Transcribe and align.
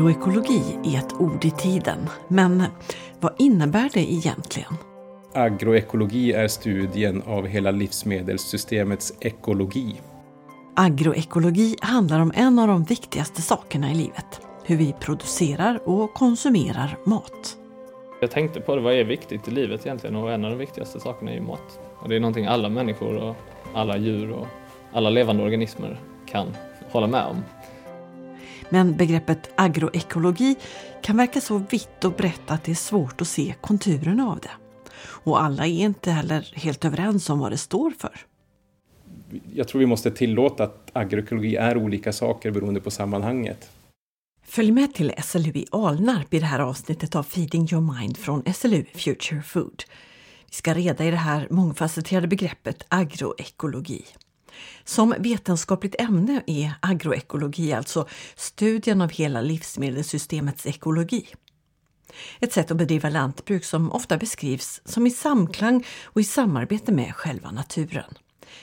Agroekologi 0.00 0.78
är 0.84 0.98
ett 0.98 1.12
ord 1.20 1.44
i 1.44 1.50
tiden, 1.50 1.98
men 2.28 2.64
vad 3.20 3.32
innebär 3.38 3.90
det 3.94 4.12
egentligen? 4.12 4.72
Agroekologi 5.34 6.32
är 6.32 6.48
studien 6.48 7.22
av 7.26 7.46
hela 7.46 7.70
livsmedelssystemets 7.70 9.12
ekologi. 9.20 10.00
Agroekologi 10.76 11.76
handlar 11.80 12.20
om 12.20 12.32
en 12.34 12.58
av 12.58 12.68
de 12.68 12.84
viktigaste 12.84 13.42
sakerna 13.42 13.90
i 13.90 13.94
livet. 13.94 14.40
Hur 14.64 14.76
vi 14.76 14.94
producerar 15.00 15.88
och 15.88 16.14
konsumerar 16.14 16.96
mat. 17.06 17.56
Jag 18.20 18.30
tänkte 18.30 18.60
på 18.60 18.76
det, 18.76 18.82
vad 18.82 18.94
är 18.94 19.04
viktigt 19.04 19.48
i 19.48 19.50
livet 19.50 19.86
egentligen? 19.86 20.16
Och 20.16 20.32
en 20.32 20.44
av 20.44 20.50
de 20.50 20.58
viktigaste 20.58 21.00
sakerna 21.00 21.30
är 21.30 21.34
ju 21.34 21.42
mat. 21.42 21.80
Och 21.98 22.08
det 22.08 22.16
är 22.16 22.20
någonting 22.20 22.46
alla 22.46 22.68
människor 22.68 23.16
och 23.16 23.36
alla 23.74 23.96
djur 23.96 24.30
och 24.30 24.46
alla 24.92 25.10
levande 25.10 25.42
organismer 25.42 26.00
kan 26.26 26.46
hålla 26.90 27.06
med 27.06 27.26
om. 27.26 27.42
Men 28.70 28.96
begreppet 28.96 29.50
agroekologi 29.54 30.56
kan 31.02 31.16
verka 31.16 31.40
så 31.40 31.58
vitt 31.58 32.04
och 32.04 32.12
brett 32.12 32.50
att 32.50 32.64
det 32.64 32.70
är 32.70 32.74
svårt 32.74 33.20
att 33.20 33.28
se 33.28 33.54
konturerna 33.60 34.30
av 34.30 34.40
det. 34.40 34.50
Och 35.02 35.42
alla 35.42 35.66
är 35.66 35.84
inte 35.84 36.10
heller 36.10 36.52
helt 36.54 36.84
överens 36.84 37.30
om 37.30 37.38
vad 37.38 37.52
det 37.52 37.58
står 37.58 37.90
för. 37.90 38.20
Jag 39.54 39.68
tror 39.68 39.78
vi 39.78 39.86
måste 39.86 40.10
tillåta 40.10 40.64
att 40.64 40.90
agroekologi 40.92 41.56
är 41.56 41.76
olika 41.76 42.12
saker 42.12 42.50
beroende 42.50 42.80
på 42.80 42.90
sammanhanget. 42.90 43.70
Följ 44.46 44.70
med 44.70 44.94
till 44.94 45.12
SLU 45.22 45.50
i 45.54 45.66
Alnarp 45.70 46.34
i 46.34 46.38
det 46.38 46.46
här 46.46 46.58
avsnittet 46.58 47.16
av 47.16 47.22
Feeding 47.22 47.68
your 47.72 48.00
mind 48.00 48.16
från 48.16 48.54
SLU 48.54 48.84
Future 48.94 49.42
Food. 49.42 49.82
Vi 50.50 50.54
ska 50.54 50.74
reda 50.74 51.04
i 51.04 51.10
det 51.10 51.16
här 51.16 51.46
mångfacetterade 51.50 52.26
begreppet 52.26 52.84
agroekologi. 52.88 54.04
Som 54.84 55.14
vetenskapligt 55.18 56.00
ämne 56.00 56.42
är 56.46 56.72
agroekologi 56.80 57.72
alltså 57.72 58.08
studien 58.34 59.00
av 59.00 59.10
hela 59.10 59.40
livsmedelssystemets 59.40 60.66
ekologi. 60.66 61.26
Ett 62.40 62.52
sätt 62.52 62.70
att 62.70 62.76
bedriva 62.76 63.08
lantbruk 63.08 63.64
som 63.64 63.92
ofta 63.92 64.16
beskrivs 64.16 64.80
som 64.84 65.06
i 65.06 65.10
samklang 65.10 65.86
och 66.04 66.20
i 66.20 66.24
samarbete 66.24 66.92
med 66.92 67.14
själva 67.14 67.50
naturen. 67.50 68.14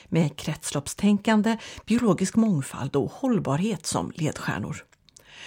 Med 0.08 0.36
kretsloppstänkande, 0.36 1.58
biologisk 1.86 2.36
mångfald 2.36 2.96
och 2.96 3.12
hållbarhet 3.12 3.86
som 3.86 4.12
ledstjärnor. 4.14 4.84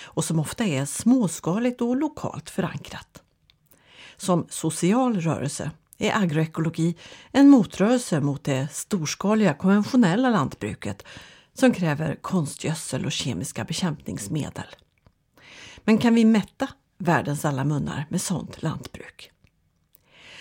Och 0.04 0.26
som 0.26 0.40
ofta 0.40 0.66
är 0.66 0.86
småskaligt 0.86 1.82
och 1.82 1.98
lokalt 1.98 2.50
förankrat. 2.50 3.22
Som 4.18 4.48
social 4.50 5.22
rörelse 5.22 5.72
är 6.02 6.24
agroekologi 6.24 6.96
en 7.32 7.50
motrörelse 7.50 8.22
mot 8.22 8.44
det 8.44 8.68
storskaliga 8.72 9.54
konventionella 9.54 10.30
lantbruket 10.30 11.06
som 11.54 11.74
kräver 11.74 12.16
konstgödsel 12.16 13.06
och 13.06 13.12
kemiska 13.12 13.64
bekämpningsmedel. 13.64 14.76
Men 15.84 15.98
kan 15.98 16.16
vi 16.16 16.26
mätta 16.26 16.68
världens 16.98 17.46
alla 17.46 17.64
munnar 17.64 18.06
med 18.10 18.22
sådant 18.22 18.62
lantbruk? 18.62 19.32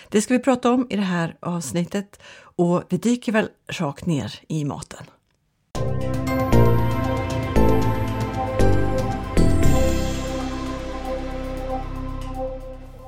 Det 0.09 0.21
ska 0.21 0.33
vi 0.33 0.39
prata 0.39 0.71
om 0.71 0.87
i 0.89 0.95
det 0.95 1.01
här 1.01 1.37
avsnittet 1.41 2.21
och 2.37 2.83
vi 2.89 2.97
dyker 2.97 3.31
väl 3.31 3.49
rakt 3.67 4.05
ner 4.05 4.39
i 4.47 4.65
maten. 4.65 5.05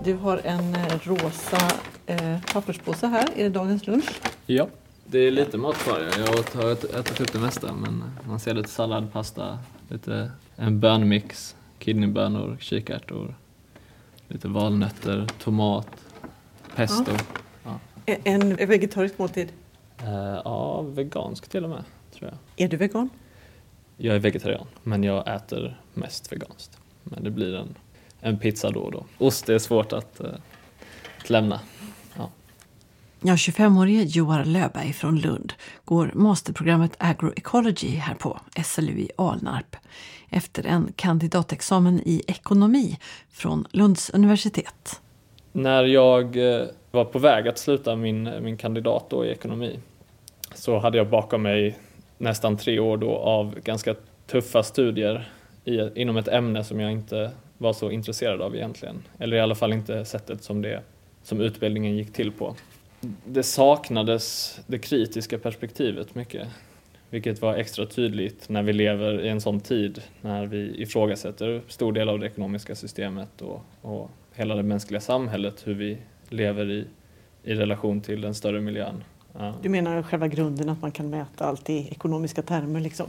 Du 0.03 0.13
har 0.13 0.41
en 0.43 0.75
eh, 0.75 0.99
rosa 1.03 1.57
eh, 2.05 2.41
papperspåse 2.53 3.07
här. 3.07 3.29
Är 3.35 3.43
det 3.43 3.49
dagens 3.49 3.87
lunch? 3.87 4.21
Ja, 4.45 4.67
det 5.05 5.19
är 5.19 5.31
lite 5.31 5.57
mat 5.57 5.75
kvar. 5.75 5.99
Jag 6.17 6.61
har 6.61 6.71
ätit 6.99 7.21
upp 7.21 7.33
det 7.33 7.39
mesta 7.39 7.73
men 7.73 8.03
man 8.27 8.39
ser 8.39 8.53
lite 8.53 8.69
sallad, 8.69 9.13
pasta, 9.13 9.59
lite 9.89 10.31
en 10.55 10.79
bönmix, 10.79 11.55
kidneybönor, 11.79 12.57
kikärtor, 12.59 13.35
lite 14.27 14.47
valnötter, 14.47 15.27
tomat, 15.39 15.87
pesto. 16.75 17.11
Ja. 17.63 17.79
Ja. 18.05 18.15
En 18.23 18.55
vegetarisk 18.55 19.17
måltid? 19.17 19.51
Uh, 20.01 20.41
ja, 20.45 20.81
vegansk 20.81 21.49
till 21.49 21.63
och 21.63 21.69
med, 21.69 21.83
tror 22.13 22.29
jag. 22.29 22.65
Är 22.65 22.69
du 22.69 22.77
vegan? 22.77 23.09
Jag 23.97 24.15
är 24.15 24.19
vegetarian, 24.19 24.67
men 24.83 25.03
jag 25.03 25.35
äter 25.35 25.81
mest 25.93 26.31
veganskt. 26.31 26.77
Men 27.03 27.23
det 27.23 27.31
blir 27.31 27.55
en 27.55 27.75
en 28.23 28.37
pizza 28.37 28.71
då 28.71 28.79
och 28.79 28.91
då. 28.91 29.05
Ost 29.17 29.49
är 29.49 29.59
svårt 29.59 29.93
att, 29.93 30.19
eh, 30.19 30.29
att 31.21 31.29
lämna. 31.29 31.59
Ja. 32.17 32.29
Ja, 33.21 33.35
25-årige 33.35 34.03
Joar 34.03 34.45
Löfberg 34.45 34.93
från 34.93 35.19
Lund 35.19 35.53
går 35.85 36.11
masterprogrammet 36.13 36.95
Agroecology 36.97 37.95
här 37.95 38.15
på 38.15 38.39
SLU 38.63 38.99
i 38.99 39.09
Alnarp 39.17 39.75
efter 40.29 40.65
en 40.65 40.93
kandidatexamen 40.95 42.01
i 42.05 42.21
ekonomi 42.27 42.99
från 43.31 43.65
Lunds 43.71 44.09
universitet. 44.09 45.01
När 45.51 45.83
jag 45.83 46.37
eh, 46.37 46.65
var 46.91 47.05
på 47.05 47.19
väg 47.19 47.47
att 47.47 47.57
sluta 47.57 47.95
min, 47.95 48.43
min 48.43 48.57
kandidat 48.57 49.05
då 49.09 49.25
i 49.25 49.29
ekonomi 49.29 49.79
så 50.55 50.79
hade 50.79 50.97
jag 50.97 51.09
bakom 51.09 51.41
mig 51.41 51.77
nästan 52.17 52.57
tre 52.57 52.79
år 52.79 52.97
då 52.97 53.17
av 53.17 53.59
ganska 53.63 53.95
tuffa 54.27 54.63
studier 54.63 55.29
i, 55.65 56.01
inom 56.01 56.17
ett 56.17 56.27
ämne 56.27 56.63
som 56.63 56.79
jag 56.79 56.91
inte 56.91 57.31
var 57.57 57.73
så 57.73 57.91
intresserad 57.91 58.41
av 58.41 58.55
egentligen. 58.55 59.03
Eller 59.19 59.37
i 59.37 59.39
alla 59.39 59.55
fall 59.55 59.73
inte 59.73 60.05
sättet 60.05 60.43
som, 60.43 60.61
det, 60.61 60.81
som 61.23 61.41
utbildningen 61.41 61.97
gick 61.97 62.13
till 62.13 62.31
på. 62.31 62.55
Det 63.25 63.43
saknades 63.43 64.59
det 64.67 64.79
kritiska 64.79 65.37
perspektivet 65.37 66.15
mycket. 66.15 66.47
Vilket 67.09 67.41
var 67.41 67.55
extra 67.55 67.85
tydligt 67.85 68.49
när 68.49 68.63
vi 68.63 68.73
lever 68.73 69.25
i 69.25 69.29
en 69.29 69.41
sån 69.41 69.59
tid 69.59 70.01
när 70.21 70.45
vi 70.45 70.81
ifrågasätter 70.81 71.61
stor 71.67 71.91
del 71.91 72.09
av 72.09 72.19
det 72.19 72.25
ekonomiska 72.25 72.75
systemet 72.75 73.41
och, 73.41 73.61
och 73.81 74.09
hela 74.33 74.55
det 74.55 74.63
mänskliga 74.63 75.01
samhället, 75.01 75.67
hur 75.67 75.73
vi 75.73 75.97
lever 76.29 76.71
i, 76.71 76.85
i 77.43 77.53
relation 77.53 78.01
till 78.01 78.21
den 78.21 78.35
större 78.35 78.61
miljön. 78.61 79.03
Du 79.61 79.69
menar 79.69 80.03
själva 80.03 80.27
grunden 80.27 80.69
att 80.69 80.81
man 80.81 80.91
kan 80.91 81.09
mäta 81.09 81.45
allt 81.45 81.69
i 81.69 81.87
ekonomiska 81.91 82.41
termer 82.41 82.79
liksom? 82.79 83.07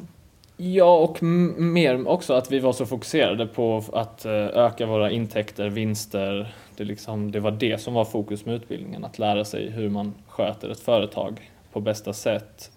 Ja, 0.56 0.96
och 0.98 1.22
mer 1.22 2.08
också 2.08 2.34
att 2.34 2.52
vi 2.52 2.60
var 2.60 2.72
så 2.72 2.86
fokuserade 2.86 3.46
på 3.46 3.84
att 3.92 4.24
eh, 4.24 4.32
öka 4.32 4.86
våra 4.86 5.10
intäkter, 5.10 5.68
vinster. 5.68 6.54
Det, 6.76 6.84
liksom, 6.84 7.32
det 7.32 7.40
var 7.40 7.50
det 7.50 7.80
som 7.80 7.94
var 7.94 8.04
fokus 8.04 8.44
med 8.44 8.54
utbildningen, 8.54 9.04
att 9.04 9.18
lära 9.18 9.44
sig 9.44 9.70
hur 9.70 9.90
man 9.90 10.14
sköter 10.28 10.70
ett 10.70 10.80
företag 10.80 11.50
på 11.72 11.80
bästa 11.80 12.12
sätt 12.12 12.70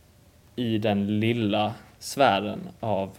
i 0.56 0.78
den 0.78 1.20
lilla 1.20 1.74
sfären 2.00 2.60
av 2.80 3.10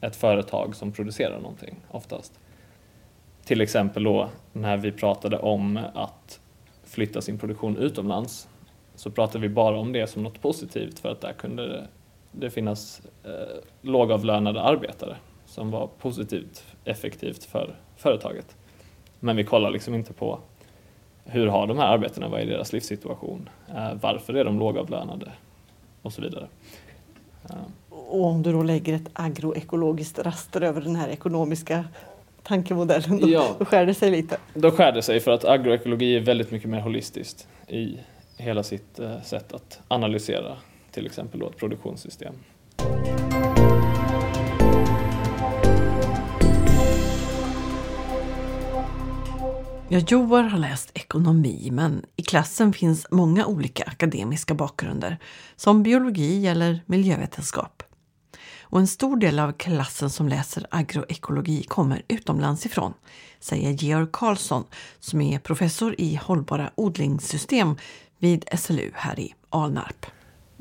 ett 0.00 0.16
företag 0.16 0.76
som 0.76 0.92
producerar 0.92 1.40
någonting 1.40 1.76
oftast. 1.90 2.32
Till 3.44 3.60
exempel 3.60 4.04
då 4.04 4.28
när 4.52 4.76
vi 4.76 4.92
pratade 4.92 5.38
om 5.38 5.80
att 5.94 6.40
flytta 6.84 7.20
sin 7.20 7.38
produktion 7.38 7.76
utomlands 7.76 8.48
så 8.94 9.10
pratade 9.10 9.38
vi 9.38 9.48
bara 9.48 9.78
om 9.78 9.92
det 9.92 10.06
som 10.06 10.22
något 10.22 10.42
positivt 10.42 10.98
för 10.98 11.08
att 11.08 11.20
där 11.20 11.32
kunde 11.32 11.86
det 12.40 12.50
finnas 12.50 13.02
eh, 13.24 13.30
lågavlönade 13.82 14.62
arbetare 14.62 15.16
som 15.46 15.70
var 15.70 15.88
positivt 15.98 16.64
effektivt 16.84 17.44
för 17.44 17.76
företaget. 17.96 18.56
Men 19.20 19.36
vi 19.36 19.44
kollar 19.44 19.70
liksom 19.70 19.94
inte 19.94 20.12
på 20.12 20.38
hur 21.24 21.46
har 21.46 21.66
de 21.66 21.78
här 21.78 21.86
arbetarna, 21.86 22.28
vad 22.28 22.40
är 22.40 22.46
deras 22.46 22.72
livssituation, 22.72 23.48
eh, 23.68 23.94
varför 24.00 24.34
är 24.34 24.44
de 24.44 24.58
lågavlönade 24.58 25.32
och 26.02 26.12
så 26.12 26.22
vidare. 26.22 26.48
Och 27.88 28.24
om 28.24 28.42
du 28.42 28.52
då 28.52 28.62
lägger 28.62 28.94
ett 28.94 29.10
agroekologiskt 29.12 30.18
raster 30.18 30.60
över 30.60 30.80
den 30.80 30.96
här 30.96 31.08
ekonomiska 31.08 31.84
tankemodellen, 32.42 33.20
då, 33.20 33.28
ja, 33.28 33.56
då 33.58 33.64
skär 33.64 33.86
det 33.86 33.94
sig 33.94 34.10
lite? 34.10 34.38
Då 34.54 34.70
skär 34.70 34.92
det 34.92 35.02
sig 35.02 35.20
för 35.20 35.30
att 35.30 35.44
agroekologi 35.44 36.16
är 36.16 36.20
väldigt 36.20 36.50
mycket 36.50 36.70
mer 36.70 36.80
holistiskt 36.80 37.48
i 37.68 37.98
hela 38.36 38.62
sitt 38.62 38.98
eh, 38.98 39.22
sätt 39.22 39.52
att 39.52 39.80
analysera 39.88 40.56
till 40.98 41.06
exempel 41.06 41.40
då 41.40 41.48
ett 41.48 41.56
produktionssystem. 41.56 42.34
Ja, 49.88 49.98
Joar 50.08 50.42
har 50.42 50.58
läst 50.58 50.90
ekonomi, 50.94 51.68
men 51.72 52.04
i 52.16 52.22
klassen 52.22 52.72
finns 52.72 53.06
många 53.10 53.46
olika 53.46 53.84
akademiska 53.84 54.54
bakgrunder, 54.54 55.18
som 55.56 55.82
biologi 55.82 56.46
eller 56.46 56.82
miljövetenskap. 56.86 57.82
Och 58.62 58.80
en 58.80 58.86
stor 58.86 59.16
del 59.16 59.38
av 59.38 59.52
klassen 59.52 60.10
som 60.10 60.28
läser 60.28 60.66
agroekologi 60.70 61.62
kommer 61.62 62.02
utomlands 62.08 62.66
ifrån, 62.66 62.94
säger 63.40 63.70
Georg 63.70 64.08
Karlsson 64.12 64.64
som 65.00 65.20
är 65.20 65.38
professor 65.38 65.94
i 65.98 66.20
hållbara 66.22 66.70
odlingssystem 66.74 67.76
vid 68.18 68.44
SLU 68.58 68.90
här 68.94 69.20
i 69.20 69.34
Alnarp. 69.50 70.06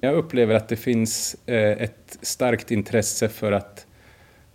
Jag 0.02 0.16
upplever 0.16 0.56
att 0.56 0.70
det 0.70 0.76
finns 0.76 1.36
eh, 1.46 1.72
ett 1.72 2.18
starkt 2.22 2.72
intresse 2.72 3.30
för 3.30 3.52
att 3.52 3.86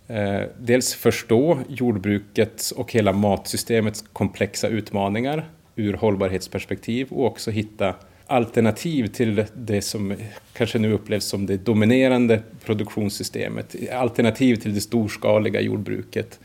eh, 0.08 0.42
dels 0.58 0.94
förstå 0.94 1.58
jordbrukets 1.68 2.72
och 2.72 2.92
hela 2.92 3.12
matsystemets 3.12 4.04
komplexa 4.12 4.68
utmaningar 4.68 5.48
ur 5.76 5.94
hållbarhetsperspektiv 5.94 7.08
och 7.10 7.26
också 7.26 7.50
hitta 7.50 7.94
alternativ 8.26 9.06
till 9.06 9.44
det 9.54 9.82
som 9.82 10.14
kanske 10.52 10.78
nu 10.78 10.92
upplevs 10.92 11.24
som 11.24 11.46
det 11.46 11.56
dominerande 11.56 12.42
produktionssystemet, 12.64 13.76
alternativ 13.92 14.56
till 14.56 14.74
det 14.74 14.80
storskaliga 14.80 15.60
jordbruket 15.60 16.40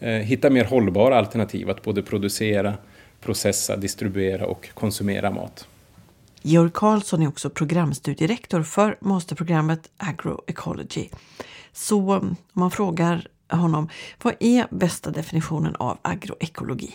eh, 0.00 0.10
hitta 0.10 0.50
mer 0.50 0.64
hållbara 0.64 1.18
alternativ 1.18 1.70
att 1.70 1.82
både 1.82 2.02
producera, 2.02 2.74
processa, 3.20 3.76
distribuera 3.76 4.46
och 4.46 4.68
konsumera 4.74 5.30
mat. 5.30 5.66
Georg 6.46 6.70
Karlsson 6.74 7.22
är 7.22 7.28
också 7.28 7.50
programstudierektor 7.50 8.62
för 8.62 8.96
masterprogrammet 9.00 9.90
Agroecology. 9.96 11.08
Så 11.72 12.12
mm, 12.12 12.28
om 12.28 12.36
man 12.52 12.70
frågar 12.70 13.28
honom, 13.48 13.88
vad 14.22 14.34
är 14.40 14.66
bästa 14.70 15.10
definitionen 15.10 15.76
av 15.76 15.98
agroekologi? 16.02 16.94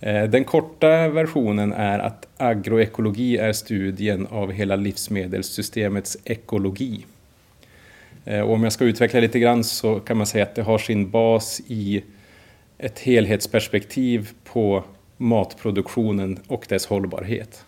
Eh, 0.00 0.24
den 0.24 0.44
korta 0.44 1.08
versionen 1.08 1.72
är 1.72 1.98
att 1.98 2.26
agroekologi 2.36 3.36
är 3.36 3.52
studien 3.52 4.26
av 4.26 4.52
hela 4.52 4.76
livsmedelssystemets 4.76 6.16
ekologi. 6.24 7.06
Eh, 8.24 8.40
och 8.40 8.52
om 8.52 8.64
jag 8.64 8.72
ska 8.72 8.84
utveckla 8.84 9.20
lite 9.20 9.38
grann 9.38 9.64
så 9.64 10.00
kan 10.00 10.16
man 10.16 10.26
säga 10.26 10.44
att 10.44 10.54
det 10.54 10.62
har 10.62 10.78
sin 10.78 11.10
bas 11.10 11.60
i 11.66 12.04
ett 12.78 12.98
helhetsperspektiv 12.98 14.30
på 14.44 14.84
matproduktionen 15.16 16.38
och 16.46 16.66
dess 16.68 16.86
hållbarhet. 16.86 17.64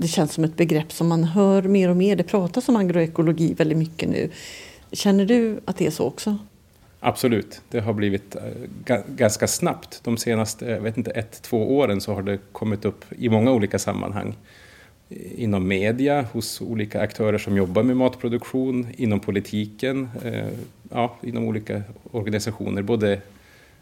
Det 0.00 0.08
känns 0.08 0.32
som 0.32 0.44
ett 0.44 0.56
begrepp 0.56 0.92
som 0.92 1.08
man 1.08 1.24
hör 1.24 1.62
mer 1.62 1.88
och 1.88 1.96
mer. 1.96 2.16
Det 2.16 2.22
pratas 2.22 2.68
om 2.68 2.76
agroekologi 2.76 3.54
väldigt 3.54 3.78
mycket 3.78 4.08
nu. 4.08 4.30
Känner 4.92 5.26
du 5.26 5.60
att 5.64 5.76
det 5.76 5.86
är 5.86 5.90
så 5.90 6.06
också? 6.06 6.38
Absolut, 7.00 7.62
det 7.70 7.80
har 7.80 7.92
blivit 7.92 8.36
eh, 8.36 8.98
ganska 9.06 9.46
snabbt. 9.46 10.00
De 10.04 10.16
senaste 10.16 10.66
jag 10.66 10.80
vet 10.80 10.96
inte, 10.96 11.10
ett, 11.10 11.42
två 11.42 11.76
åren 11.78 12.00
så 12.00 12.14
har 12.14 12.22
det 12.22 12.38
kommit 12.52 12.84
upp 12.84 13.04
i 13.18 13.28
många 13.28 13.52
olika 13.52 13.78
sammanhang. 13.78 14.36
Inom 15.36 15.68
media, 15.68 16.24
hos 16.32 16.60
olika 16.60 17.00
aktörer 17.00 17.38
som 17.38 17.56
jobbar 17.56 17.82
med 17.82 17.96
matproduktion, 17.96 18.86
inom 18.96 19.20
politiken, 19.20 20.08
eh, 20.24 20.48
ja, 20.90 21.16
inom 21.22 21.44
olika 21.44 21.82
organisationer. 22.10 22.82
Både, 22.82 23.20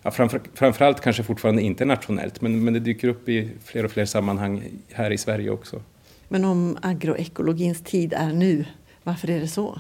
ja, 0.03 0.11
framför, 0.11 0.41
framförallt 0.55 1.01
kanske 1.01 1.23
fortfarande 1.23 1.63
internationellt, 1.63 2.41
men, 2.41 2.65
men 2.65 2.75
det 2.75 2.81
dyker 2.81 3.09
upp 3.09 3.29
i 3.29 3.51
fler 3.65 3.85
och 3.85 3.91
fler 3.91 4.05
sammanhang 4.05 4.63
här 4.93 5.11
i 5.11 5.19
Sverige 5.19 5.51
också. 5.51 5.83
Men 6.29 6.45
om 6.45 6.79
agroekologins 6.83 7.83
tid 7.83 8.13
är 8.13 8.33
nu, 8.33 8.65
varför 9.03 9.31
är 9.31 9.41
det 9.41 9.49
så? 9.49 9.79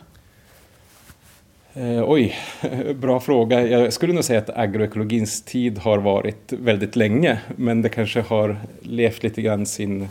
Eh, 1.74 2.10
oj, 2.10 2.34
bra 2.94 3.20
fråga. 3.20 3.66
Jag 3.66 3.92
skulle 3.92 4.12
nog 4.12 4.24
säga 4.24 4.38
att 4.38 4.56
agroekologins 4.56 5.42
tid 5.42 5.78
har 5.78 5.98
varit 5.98 6.52
väldigt 6.52 6.96
länge, 6.96 7.40
men 7.56 7.82
det 7.82 7.88
kanske 7.88 8.20
har 8.20 8.56
levt 8.82 9.22
lite 9.22 9.42
grann 9.42 9.66
sin, 9.66 10.08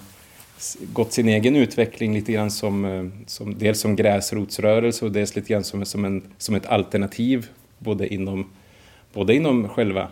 gått 0.94 1.14
sin 1.14 1.30
egen 1.30 1.56
utveckling 1.56 2.14
lite 2.14 2.32
grann 2.32 2.52
som, 2.52 2.86
eh, 2.86 3.26
som 3.26 3.58
dels 3.58 3.80
som 3.80 3.96
gräsrotsrörelse 3.96 5.06
och 5.06 5.12
dels 5.12 5.36
lite 5.36 5.54
grann 5.54 5.64
som, 5.64 5.86
som, 5.86 6.06
en, 6.06 6.24
som 6.38 6.56
ett 6.56 6.66
alternativ 6.66 7.48
både 7.80 8.14
inom, 8.14 8.50
både 9.14 9.36
inom 9.36 9.70
själva 9.70 10.08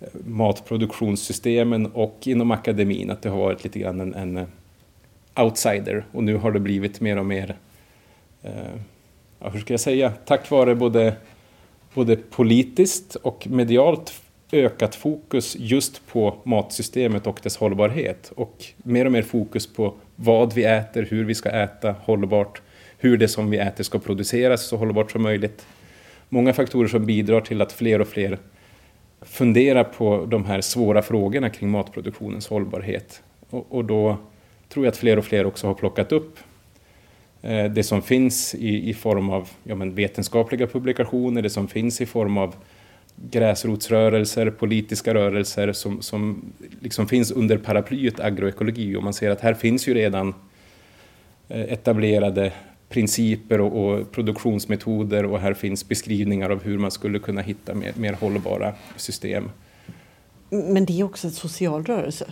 eh, 0.00 0.06
matproduktionssystemen 0.26 1.86
och 1.86 2.18
inom 2.24 2.50
akademin, 2.50 3.10
att 3.10 3.22
det 3.22 3.28
har 3.28 3.38
varit 3.38 3.64
lite 3.64 3.78
grann 3.78 4.00
en, 4.00 4.14
en 4.14 4.36
eh, 4.36 4.44
outsider 5.36 6.04
och 6.12 6.24
nu 6.24 6.36
har 6.36 6.52
det 6.52 6.60
blivit 6.60 7.00
mer 7.00 7.18
och 7.18 7.26
mer 7.26 7.56
eh, 8.42 8.52
ja, 9.38 9.48
hur 9.48 9.60
ska 9.60 9.72
jag 9.72 9.80
säga, 9.80 10.12
tack 10.24 10.50
vare 10.50 10.74
både, 10.74 11.14
både 11.94 12.16
politiskt 12.16 13.14
och 13.14 13.46
medialt 13.50 14.22
ökat 14.52 14.94
fokus 14.94 15.56
just 15.58 16.06
på 16.06 16.36
matsystemet 16.44 17.26
och 17.26 17.40
dess 17.42 17.56
hållbarhet 17.56 18.32
och 18.36 18.64
mer 18.76 19.04
och 19.04 19.12
mer 19.12 19.22
fokus 19.22 19.66
på 19.66 19.94
vad 20.16 20.52
vi 20.52 20.64
äter, 20.64 21.06
hur 21.10 21.24
vi 21.24 21.34
ska 21.34 21.50
äta 21.50 21.94
hållbart, 22.02 22.62
hur 22.98 23.16
det 23.16 23.28
som 23.28 23.50
vi 23.50 23.58
äter 23.58 23.84
ska 23.84 23.98
produceras 23.98 24.66
så 24.66 24.76
hållbart 24.76 25.10
som 25.10 25.22
möjligt. 25.22 25.66
Många 26.28 26.52
faktorer 26.52 26.88
som 26.88 27.06
bidrar 27.06 27.40
till 27.40 27.60
att 27.60 27.72
fler 27.72 28.00
och 28.00 28.08
fler 28.08 28.38
funderar 29.20 29.84
på 29.84 30.26
de 30.26 30.44
här 30.44 30.60
svåra 30.60 31.02
frågorna 31.02 31.50
kring 31.50 31.70
matproduktionens 31.70 32.48
hållbarhet. 32.48 33.22
Och, 33.50 33.66
och 33.70 33.84
då 33.84 34.16
tror 34.72 34.84
jag 34.84 34.92
att 34.92 34.98
fler 34.98 35.18
och 35.18 35.24
fler 35.24 35.46
också 35.46 35.66
har 35.66 35.74
plockat 35.74 36.12
upp 36.12 36.38
eh, 37.42 37.64
det 37.64 37.82
som 37.82 38.02
finns 38.02 38.54
i, 38.54 38.90
i 38.90 38.94
form 38.94 39.30
av 39.30 39.48
ja, 39.64 39.74
men 39.74 39.94
vetenskapliga 39.94 40.66
publikationer, 40.66 41.42
det 41.42 41.50
som 41.50 41.68
finns 41.68 42.00
i 42.00 42.06
form 42.06 42.38
av 42.38 42.54
gräsrotsrörelser, 43.16 44.50
politiska 44.50 45.14
rörelser 45.14 45.72
som, 45.72 46.02
som 46.02 46.52
liksom 46.80 47.08
finns 47.08 47.30
under 47.30 47.58
paraplyet 47.58 48.20
agroekologi 48.20 48.96
och 48.96 49.02
man 49.02 49.14
ser 49.14 49.30
att 49.30 49.40
här 49.40 49.54
finns 49.54 49.88
ju 49.88 49.94
redan 49.94 50.34
eh, 51.48 51.60
etablerade 51.60 52.52
principer 52.88 53.60
och, 53.60 53.84
och, 53.84 54.12
produktionsmetoder 54.12 55.24
och 55.24 55.40
här 55.40 55.54
finns 55.54 55.88
beskrivningar 55.88 56.50
av 56.50 56.62
hur 56.62 56.78
man 56.78 56.90
skulle 56.90 57.18
kunna 57.18 57.40
hitta 57.40 57.74
mer, 57.74 57.92
mer 57.96 58.12
hållbara 58.12 58.74
system. 58.96 59.50
Men 60.50 60.84
det 60.84 61.00
är 61.00 61.04
också 61.04 61.26
en 61.26 61.32
social 61.32 61.84
rörelse? 61.84 62.26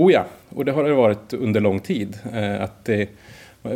Oh 0.00 0.12
ja, 0.12 0.26
och 0.48 0.64
det 0.64 0.72
har 0.72 0.84
det 0.84 0.94
varit 0.94 1.32
under 1.32 1.60
lång 1.60 1.80
tid. 1.80 2.18
Eh, 2.32 2.62
att 2.62 2.84
det, 2.84 3.08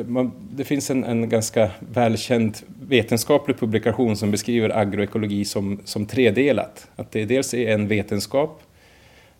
man, 0.07 0.33
det 0.51 0.65
finns 0.65 0.91
en, 0.91 1.05
en, 1.05 1.29
ganska 1.29 1.71
välkänd 1.93 2.57
vetenskaplig 2.89 3.59
publikation 3.59 4.17
som 4.17 4.31
beskriver 4.31 4.79
agroekologi 4.79 5.45
som, 5.45 5.81
som 5.85 6.07
tredelat. 6.07 6.89
Att 6.97 7.11
det 7.11 7.25
dels 7.25 7.55
är 7.55 7.75
en 7.75 7.89
vetenskap, 7.89 8.63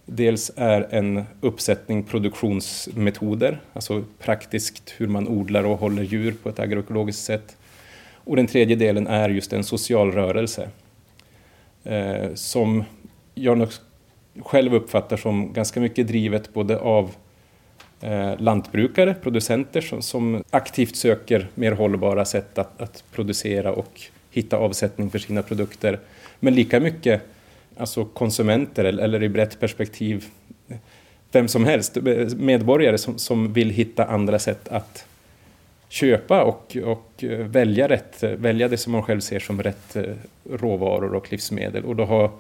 dels 0.07 0.51
är 0.57 0.89
en 0.91 1.25
uppsättning 1.41 2.03
produktionsmetoder, 2.03 3.61
alltså 3.73 4.05
praktiskt 4.19 4.95
hur 4.97 5.07
man 5.07 5.29
odlar 5.29 5.65
och 5.65 5.79
håller 5.79 6.03
djur 6.03 6.35
på 6.43 6.49
ett 6.49 6.59
agroekologiskt 6.59 7.25
sätt. 7.25 7.57
Och 8.15 8.37
den 8.37 8.47
tredje 8.47 8.77
delen 8.77 9.07
är 9.07 9.29
just 9.29 9.53
en 9.53 9.65
social 9.65 10.13
rörelse 10.13 10.69
eh, 11.85 12.35
som 12.35 12.85
jag 13.35 13.59
nog 13.59 13.69
själv 14.41 14.75
uppfattar 14.75 15.17
som 15.17 15.53
ganska 15.53 15.81
mycket 15.81 16.09
drivet 16.09 16.55
både 16.55 16.79
av 16.79 17.11
eh, 18.01 18.41
lantbrukare, 18.41 19.15
producenter 19.15 19.81
som, 19.81 20.03
som, 20.03 20.45
aktivt 20.51 20.97
söker 20.97 21.49
mer 21.55 21.73
hållbara 21.73 22.25
sätt 22.25 22.59
att, 22.59 22.81
att, 22.81 23.05
producera 23.13 23.73
och 23.73 24.01
hitta 24.31 24.57
avsättning 24.57 25.11
för 25.11 25.19
sina 25.19 25.43
produkter. 25.43 25.99
Men 26.41 26.55
lika 26.55 26.81
mycket 26.81 27.23
alltså 27.77 28.05
konsumenter 28.05 28.85
eller, 28.85 29.03
eller 29.03 29.23
i 29.23 29.29
brett 29.29 29.61
perspektiv 29.61 30.25
vem 31.33 31.49
som 31.49 31.65
helst, 31.65 31.97
eh, 31.97 32.03
medborgare 32.37 32.99
som, 32.99 33.19
som 33.19 33.53
vill 33.53 33.71
hitta 33.71 34.05
andra 34.05 34.39
sätt 34.39 34.69
att 34.69 35.07
köpa 35.89 36.43
och, 36.43 36.77
och 36.85 37.25
eh, 37.25 37.39
välja, 37.39 37.89
rätt, 37.89 38.23
eh, 38.23 38.31
välja 38.31 38.69
det 38.69 38.77
som 38.77 38.93
man 38.93 39.03
själv 39.03 39.21
ser 39.21 39.41
som 39.41 39.63
rätt 39.63 39.97
råvaror 40.51 41.15
och 41.15 41.33
livsmedel. 41.33 41.85
Och 41.85 41.97
då 41.97 42.05
har 42.05 42.31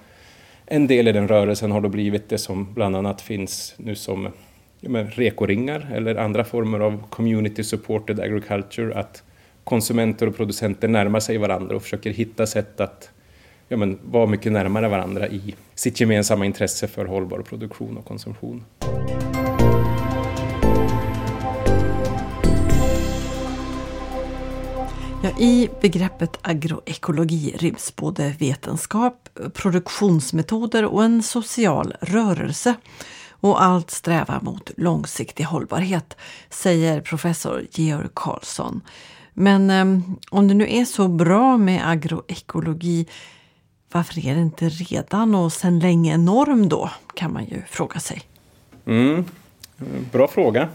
en 0.66 0.87
del 0.87 1.09
i 1.09 1.12
den 1.12 1.28
rörelsen 1.28 1.73
har 1.73 1.81
då 1.81 1.88
blivit 1.88 2.28
det 2.28 2.38
som 2.38 2.75
bland 2.75 2.97
annat 2.97 3.21
finns 3.21 3.75
nu 3.76 3.95
som 3.95 4.28
ja, 4.81 4.90
men, 4.90 5.11
rekoringar 5.11 5.90
eller 5.95 6.14
andra 6.14 6.45
former 6.45 6.81
av 6.81 7.02
community 7.11 7.64
supported 7.64 8.21
agriculture, 8.21 8.95
att 8.95 9.23
konsumenter 9.64 10.26
och 10.26 10.37
producenter 10.37 10.88
närmar 10.88 11.21
sig 11.21 11.38
varandra 11.38 11.76
och 11.76 11.83
försöker 11.83 12.11
hitta 12.11 12.47
sätt 12.47 12.81
att 12.81 13.11
ja, 13.69 13.76
men, 13.76 13.99
vara 14.04 14.26
mycket 14.26 14.52
närmare 14.52 14.88
varandra 14.88 15.28
i 15.28 15.54
sitt 15.75 16.00
gemensamma 16.00 16.47
intresse 16.47 16.88
för 16.88 17.04
hållbar 17.04 17.38
produktion 17.38 17.97
och 17.97 18.04
konsumtion. 18.04 18.64
Ja, 25.25 25.31
I 25.38 25.71
begreppet 25.81 26.38
agroekologi 26.43 27.55
ryms 27.59 27.97
både 27.97 28.35
vetenskap, 28.38 29.29
produktionsmetoder 29.55 30.85
och 30.85 31.05
en 31.05 31.23
social 31.23 31.95
rörelse 32.00 32.75
och 33.31 33.62
allt 33.62 33.91
strävar 33.91 34.41
mot 34.41 34.71
långsiktig 34.76 35.45
hållbarhet, 35.45 36.17
säger 36.50 37.00
professor 37.00 37.67
Georg 37.71 38.09
Karlsson. 38.14 38.81
Men 39.33 39.71
eh, 39.71 40.00
om 40.31 40.49
det 40.49 40.55
nu 40.55 40.67
är 40.69 40.85
så 40.85 41.09
bra 41.09 41.57
med 41.57 41.91
agroekologi, 41.91 43.07
varför 43.93 44.26
är 44.26 44.35
det 44.35 44.41
inte 44.41 44.69
redan 44.69 45.35
och 45.35 45.52
sedan 45.52 45.79
länge 45.79 46.14
en 46.14 46.25
norm 46.25 46.69
då, 46.69 46.91
kan 47.14 47.33
man 47.33 47.45
ju 47.45 47.62
fråga 47.69 48.00
sig. 48.00 48.23
Mm, 48.87 49.25
bra 50.12 50.29
fråga. 50.29 50.69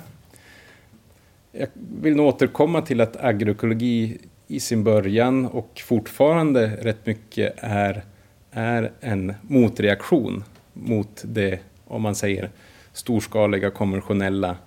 Jag 1.52 1.68
vill 2.02 2.16
nog 2.16 2.28
återkomma 2.28 2.82
till 2.82 3.02
att 3.02 3.18
agroekologi 3.18 4.18
i 4.48 4.60
sin 4.60 4.84
början 4.84 5.46
och 5.46 5.82
fortfarande 5.86 6.78
rätt 6.82 7.06
mycket 7.06 7.54
är, 7.58 8.04
är 8.52 8.92
en 9.00 9.34
motreaktion 9.42 10.44
mot 10.74 11.24
det 11.26 11.60
om 11.86 12.02
man 12.02 12.16
säger 12.16 12.50
storskaliga, 12.94 13.70
konventionella, 13.70 14.58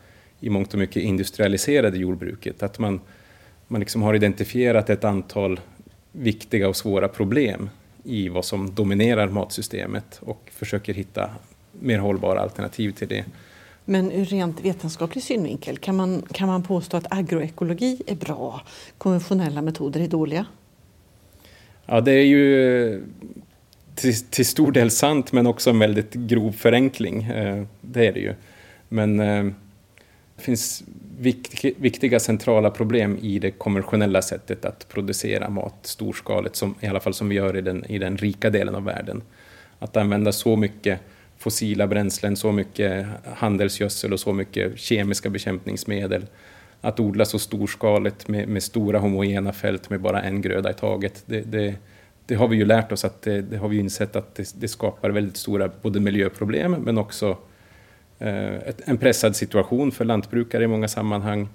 i 0.41 0.51
mångt 0.51 0.73
och 0.73 0.79
mycket 0.79 1.03
industrialiserade 1.03 1.99
jordbruket. 1.99 2.63
Att 2.63 2.79
man, 2.79 3.01
man 3.69 3.81
liksom 3.81 4.03
har 4.03 4.15
identifierat 4.15 4.91
ett 4.91 5.05
antal 5.05 5.61
viktiga 6.13 6.69
och 6.69 6.77
svåra 6.77 7.09
problem 7.09 7.71
i 8.05 8.29
vad 8.29 8.45
som 8.45 8.75
dominerar 8.75 9.29
matsystemet 9.29 10.21
och 10.23 10.51
försöker 10.53 10.95
hitta 10.95 11.31
mer 11.73 11.99
hållbara 11.99 12.41
alternativ 12.41 12.93
till 12.93 13.09
det. 13.09 13.25
Men 13.90 14.12
ur 14.12 14.25
rent 14.25 14.61
vetenskaplig 14.61 15.25
synvinkel, 15.25 15.78
kan 15.78 15.97
man, 15.97 16.23
kan 16.32 16.49
man 16.49 16.62
påstå 16.62 16.97
att 16.97 17.06
agroekologi 17.12 18.02
är 18.06 18.14
bra, 18.14 18.62
konventionella 18.99 19.62
metoder 19.62 20.00
är 20.00 20.09
dåliga? 20.09 20.47
Ja, 21.87 22.00
det 22.00 22.12
är 22.12 22.25
ju 22.25 23.04
till, 23.94 24.20
till, 24.20 24.47
stor 24.47 24.73
del 24.73 24.90
sant 24.90 25.32
men 25.32 25.47
också 25.47 25.70
en 25.70 25.78
väldigt 25.78 26.14
grov 26.14 26.52
förenkling. 26.52 27.23
Eh, 27.23 27.64
det 27.80 28.06
är 28.06 28.12
det 28.12 28.20
ju. 28.20 28.35
Men 28.88 29.20
eh, 29.20 29.44
det 30.37 30.42
finns 30.42 30.82
viktiga 31.76 32.20
centrala 32.20 32.70
problem 32.70 33.18
i 33.23 33.38
det 33.38 33.50
konventionella 33.50 34.23
sättet 34.23 34.64
att 34.64 34.88
producera 34.88 35.49
mat 35.49 35.78
storskaligt, 35.82 36.56
som, 36.56 36.75
i 36.80 36.87
alla 36.87 37.00
fall 37.00 37.14
som 37.14 37.28
vi 37.28 37.35
gör 37.35 37.56
i 37.56 37.61
den, 37.61 37.85
i 37.85 37.99
den 37.99 38.16
rika 38.16 38.50
delen 38.50 38.75
av 38.75 38.85
världen. 38.85 39.23
Att 39.78 39.97
använda 39.97 40.32
så 40.32 40.56
mycket 40.56 41.00
fossila 41.40 41.87
bränslen, 41.87 42.37
så 42.37 42.52
mycket 42.52 43.06
handelsgödsel 43.25 44.12
och 44.12 44.20
så 44.20 44.32
mycket 44.32 44.78
kemiska 44.78 45.30
bekämpningsmedel. 45.30 46.26
Att 46.80 47.00
odla 47.00 47.25
så 47.25 47.38
storskaligt 47.38 48.28
med, 48.28 48.49
med 48.49 48.62
stora 48.62 48.99
homogena 48.99 49.52
fält 49.52 49.90
med 49.90 50.00
bara 50.00 50.23
en 50.23 50.42
gröda 50.42 50.70
i 50.70 50.75
taget. 50.75 51.23
Det, 51.26 51.40
det, 51.40 51.75
det 52.26 52.35
har 52.35 52.49
vi 52.49 52.56
ju 52.56 52.64
lärt 52.64 52.92
oss 52.92 53.04
att 53.04 53.23
det, 53.23 53.42
det 53.42 53.56
har 53.56 53.68
vi 53.68 53.78
insett 53.78 54.16
att 54.16 54.35
det, 54.35 54.54
det, 54.61 54.68
skapar 54.68 55.11
väldigt 55.11 55.37
stora 55.37 55.70
både 55.82 56.00
miljöproblem 56.00 56.73
men 56.73 56.99
också 56.99 57.37
eh, 58.18 58.54
ett, 58.54 58.80
en 58.85 58.99
pressad 58.99 59.37
situation 59.37 59.92
för 59.92 60.04
lantbrukare 60.04 60.64
i 60.64 60.66
många 60.66 60.88
sammanhang. 60.88 61.49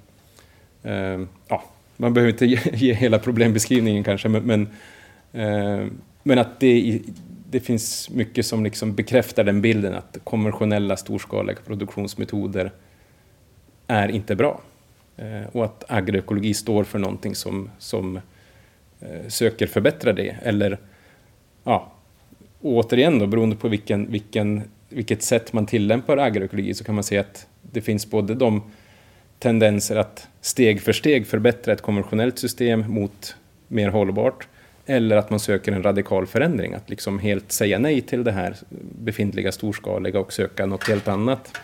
Eh, 0.83 1.21
ja, 1.47 1.63
man 1.97 2.13
behöver 2.13 2.31
inte 2.31 2.45
ge, 2.45 2.59
ge, 2.73 2.93
hela 2.93 3.19
problembeskrivningen 3.19 4.03
kanske 4.03 4.29
men, 4.29 4.43
men, 4.43 4.67
eh, 5.33 5.87
men 6.23 6.39
att 6.39 6.59
det, 6.59 7.01
det 7.55 7.59
finns 7.61 8.09
mycket 8.09 8.45
som 8.45 8.63
liksom 8.63 8.95
bekräftar 8.95 9.43
den 9.43 9.61
bilden 9.61 9.93
att 9.93 10.17
konventionella 10.23 10.97
storskaliga 10.97 11.57
produktionsmetoder 11.65 12.71
är 13.87 14.09
inte 14.09 14.35
bra. 14.35 14.61
Eh, 15.17 15.47
och 15.51 15.65
att 15.65 15.83
agroekologi 15.87 16.53
står 16.53 16.83
för 16.83 16.99
någonting 16.99 17.35
som, 17.35 17.69
som 17.79 18.19
eh, 18.99 19.27
söker 19.27 19.67
förbättra 19.67 20.13
det. 20.13 20.35
Eller, 20.41 20.79
ja, 21.63 21.91
återigen 22.61 23.19
då, 23.19 23.27
beroende 23.27 23.55
på 23.55 23.67
vilken, 23.67 24.11
vilken, 24.11 24.63
vilket 24.89 25.23
sätt 25.23 25.53
man 25.53 25.65
tillämpar 25.65 26.17
agroekologi 26.17 26.73
så 26.73 26.83
kan 26.83 26.95
man 26.95 27.03
se 27.03 27.17
att 27.17 27.47
det 27.61 27.81
finns 27.81 28.09
både 28.09 28.35
de 28.35 28.63
tendenser 29.39 29.95
att 29.95 30.27
steg 30.41 30.81
för 30.81 30.93
steg 30.93 31.27
förbättra 31.27 31.73
ett 31.73 31.81
konventionellt 31.81 32.39
system 32.39 32.91
mot 32.91 33.35
mer 33.67 33.89
hållbart 33.89 34.47
eller 34.85 35.15
att 35.17 35.29
man 35.29 35.39
söker 35.39 35.71
en 35.71 35.83
radikal 35.83 36.27
förändring, 36.27 36.73
att 36.73 36.89
liksom 36.89 37.19
helt 37.19 37.51
säga 37.51 37.79
nej 37.79 38.01
till 38.01 38.23
det 38.23 38.31
här 38.31 38.55
befintliga 38.99 39.51
storskaliga 39.51 40.19
och 40.19 40.33
söka 40.33 40.65
något 40.65 40.87
helt 40.87 41.07
annat. 41.07 41.57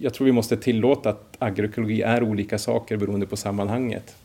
Jag 0.00 0.14
tror 0.14 0.24
vi 0.24 0.32
måste 0.32 0.56
tillåta 0.56 1.10
att 1.10 1.36
agroekologi 1.38 2.02
är 2.02 2.22
olika 2.22 2.58
saker 2.58 2.96
beroende 2.96 3.26
på 3.26 3.36
sammanhanget. 3.36 4.16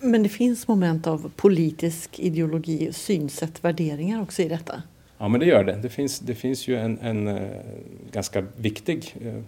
Men 0.00 0.22
det 0.22 0.28
finns 0.28 0.68
moment 0.68 1.06
av 1.06 1.30
politisk 1.36 2.18
ideologi, 2.18 2.92
synsätt, 2.92 3.64
värderingar 3.64 4.22
också 4.22 4.42
i 4.42 4.48
detta? 4.48 4.82
Ja, 5.18 5.28
men 5.28 5.40
det 5.40 5.46
gör 5.46 5.64
det. 5.64 5.78
Det 5.82 5.88
finns, 5.88 6.18
det 6.18 6.34
finns 6.34 6.68
ju 6.68 6.76
en, 6.76 6.98
en 6.98 7.28
uh, 7.28 7.48
ganska 8.12 8.44
viktig 8.56 9.16
uh, 9.24 9.40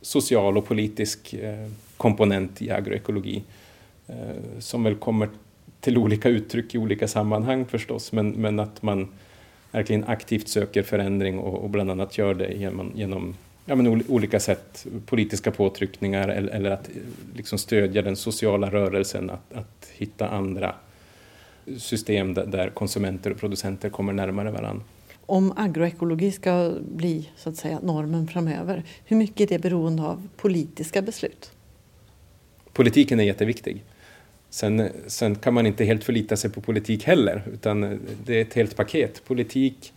social 0.00 0.58
och 0.58 0.66
politisk 0.66 1.34
uh, 1.42 1.70
komponent 1.96 2.62
i 2.62 2.70
agroekologi 2.70 3.42
som 4.58 4.84
väl 4.84 4.94
kommer 4.94 5.28
till 5.84 5.98
olika 5.98 6.28
uttryck 6.28 6.74
i 6.74 6.78
olika 6.78 7.08
sammanhang 7.08 7.64
förstås, 7.66 8.12
men, 8.12 8.30
men 8.30 8.60
att 8.60 8.82
man 8.82 9.08
verkligen 9.72 10.04
aktivt 10.04 10.48
söker 10.48 10.82
förändring 10.82 11.38
och, 11.38 11.64
och 11.64 11.70
bland 11.70 11.90
annat 11.90 12.18
gör 12.18 12.34
det 12.34 12.52
genom, 12.52 12.92
genom 12.94 13.34
ja, 13.64 13.74
men 13.74 14.02
olika 14.08 14.40
sätt, 14.40 14.86
politiska 15.06 15.50
påtryckningar 15.50 16.28
eller, 16.28 16.52
eller 16.52 16.70
att 16.70 16.90
liksom 17.34 17.58
stödja 17.58 18.02
den 18.02 18.16
sociala 18.16 18.70
rörelsen 18.70 19.30
att, 19.30 19.52
att 19.52 19.90
hitta 19.96 20.28
andra 20.28 20.74
system 21.78 22.34
där, 22.34 22.46
där 22.46 22.70
konsumenter 22.70 23.30
och 23.30 23.38
producenter 23.38 23.90
kommer 23.90 24.12
närmare 24.12 24.50
varandra. 24.50 24.84
Om 25.26 25.52
agroekologi 25.56 26.32
ska 26.32 26.72
bli 26.80 27.30
så 27.36 27.48
att 27.48 27.56
säga 27.56 27.78
normen 27.82 28.28
framöver, 28.28 28.82
hur 29.04 29.16
mycket 29.16 29.40
är 29.40 29.46
det 29.54 29.62
beroende 29.62 30.02
av 30.02 30.28
politiska 30.36 31.02
beslut? 31.02 31.52
Politiken 32.72 33.20
är 33.20 33.24
jätteviktig. 33.24 33.84
Sen, 34.54 34.88
sen 35.06 35.34
kan 35.34 35.54
man 35.54 35.66
inte 35.66 35.84
helt 35.84 36.04
förlita 36.04 36.36
sig 36.36 36.50
på 36.50 36.60
politik 36.60 37.04
heller, 37.04 37.42
utan 37.52 38.00
det 38.24 38.36
är 38.36 38.42
ett 38.42 38.54
helt 38.54 38.76
paket. 38.76 39.22
Politik, 39.24 39.92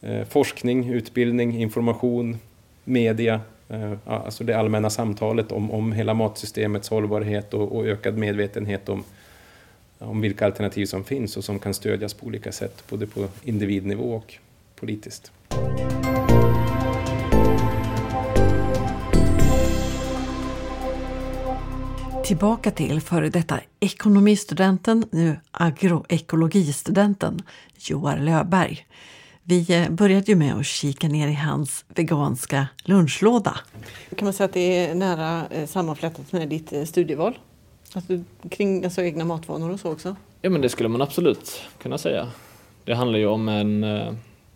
eh, 0.00 0.24
forskning, 0.24 0.90
utbildning, 0.90 1.60
information, 1.60 2.38
media, 2.84 3.40
eh, 3.68 3.92
alltså 4.04 4.44
det 4.44 4.54
allmänna 4.54 4.90
samtalet 4.90 5.52
om, 5.52 5.70
om 5.70 5.92
hela 5.92 6.14
matsystemets 6.14 6.90
hållbarhet 6.90 7.54
och, 7.54 7.76
och 7.76 7.86
ökad 7.86 8.18
medvetenhet 8.18 8.88
om, 8.88 9.04
om 9.98 10.20
vilka 10.20 10.46
alternativ 10.46 10.86
som 10.86 11.04
finns 11.04 11.36
och 11.36 11.44
som 11.44 11.58
kan 11.58 11.74
stödjas 11.74 12.14
på 12.14 12.26
olika 12.26 12.52
sätt, 12.52 12.84
både 12.88 13.06
på 13.06 13.28
individnivå 13.44 14.14
och 14.14 14.34
politiskt. 14.76 15.32
Tillbaka 22.30 22.70
till 22.70 23.00
före 23.00 23.28
detta 23.28 23.60
ekonomistudenten, 23.80 25.04
nu 25.10 25.36
agroekologistudenten 25.50 27.42
Joar 27.78 28.16
Löberg. 28.18 28.86
Vi 29.42 29.74
eh, 29.74 29.90
började 29.90 30.24
ju 30.26 30.36
med 30.36 30.54
att 30.54 30.66
kika 30.66 31.08
ner 31.08 31.28
i 31.28 31.34
hans 31.34 31.84
veganska 31.88 32.66
lunchlåda. 32.84 33.56
Kan 34.16 34.24
man 34.24 34.32
säga 34.32 34.44
att 34.44 34.52
det 34.52 34.76
är 34.76 34.94
nära 34.94 35.46
eh, 35.50 35.66
sammanflätat 35.66 36.32
med 36.32 36.48
ditt 36.48 36.72
eh, 36.72 36.84
studieval? 36.84 37.38
Alltså, 37.92 38.24
kring 38.50 38.84
alltså, 38.84 39.02
egna 39.02 39.24
matvanor 39.24 39.72
och 39.72 39.80
så 39.80 39.92
också? 39.92 40.16
Ja 40.42 40.50
men 40.50 40.60
det 40.60 40.68
skulle 40.68 40.88
man 40.88 41.02
absolut 41.02 41.62
kunna 41.82 41.98
säga. 41.98 42.28
Det 42.84 42.94
handlar 42.94 43.18
ju 43.18 43.26
om, 43.26 43.48
en, 43.48 43.84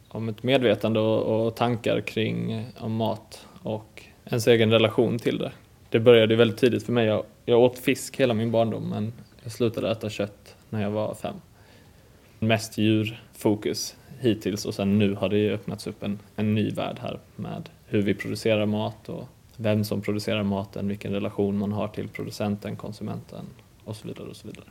om 0.08 0.28
ett 0.28 0.42
medvetande 0.42 1.00
och, 1.00 1.46
och 1.46 1.54
tankar 1.54 2.00
kring 2.00 2.66
om 2.78 2.92
mat 2.92 3.46
och 3.62 4.02
ens 4.24 4.46
egen 4.46 4.70
relation 4.70 5.18
till 5.18 5.38
det. 5.38 5.52
Det 5.94 6.00
började 6.00 6.36
väldigt 6.36 6.58
tidigt 6.58 6.82
för 6.82 6.92
mig. 6.92 7.06
Jag, 7.06 7.24
jag 7.44 7.60
åt 7.60 7.78
fisk 7.78 8.20
hela 8.20 8.34
min 8.34 8.50
barndom 8.50 8.88
men 8.88 9.12
jag 9.42 9.52
slutade 9.52 9.90
äta 9.90 10.10
kött 10.10 10.56
när 10.70 10.82
jag 10.82 10.90
var 10.90 11.14
fem. 11.14 11.34
Mest 12.38 12.78
djurfokus 12.78 13.96
hittills 14.20 14.64
och 14.64 14.74
sen 14.74 14.98
nu 14.98 15.14
har 15.14 15.28
det 15.28 15.50
öppnats 15.50 15.86
upp 15.86 16.02
en, 16.02 16.18
en 16.36 16.54
ny 16.54 16.70
värld 16.70 16.98
här 17.00 17.18
med 17.36 17.68
hur 17.86 18.02
vi 18.02 18.14
producerar 18.14 18.66
mat 18.66 19.08
och 19.08 19.28
vem 19.56 19.84
som 19.84 20.02
producerar 20.02 20.42
maten, 20.42 20.88
vilken 20.88 21.12
relation 21.12 21.58
man 21.58 21.72
har 21.72 21.88
till 21.88 22.08
producenten, 22.08 22.76
konsumenten 22.76 23.46
och 23.84 23.96
så 23.96 24.08
vidare. 24.08 24.28
och 24.28 24.36
så 24.36 24.48
vidare. 24.48 24.66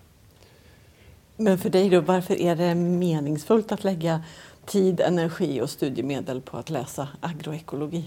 Men 1.36 1.58
för 1.58 1.70
dig 1.70 1.90
då, 1.90 2.02
varför 2.02 2.42
är 2.42 2.56
det 2.56 2.76
meningsfullt 2.76 3.72
att 3.72 3.84
lägga 3.84 4.24
tid, 4.66 5.00
energi 5.00 5.62
och 5.62 5.70
studiemedel 5.70 6.42
på 6.42 6.58
att 6.58 6.70
läsa 6.70 7.08
agroekologi? 7.20 8.04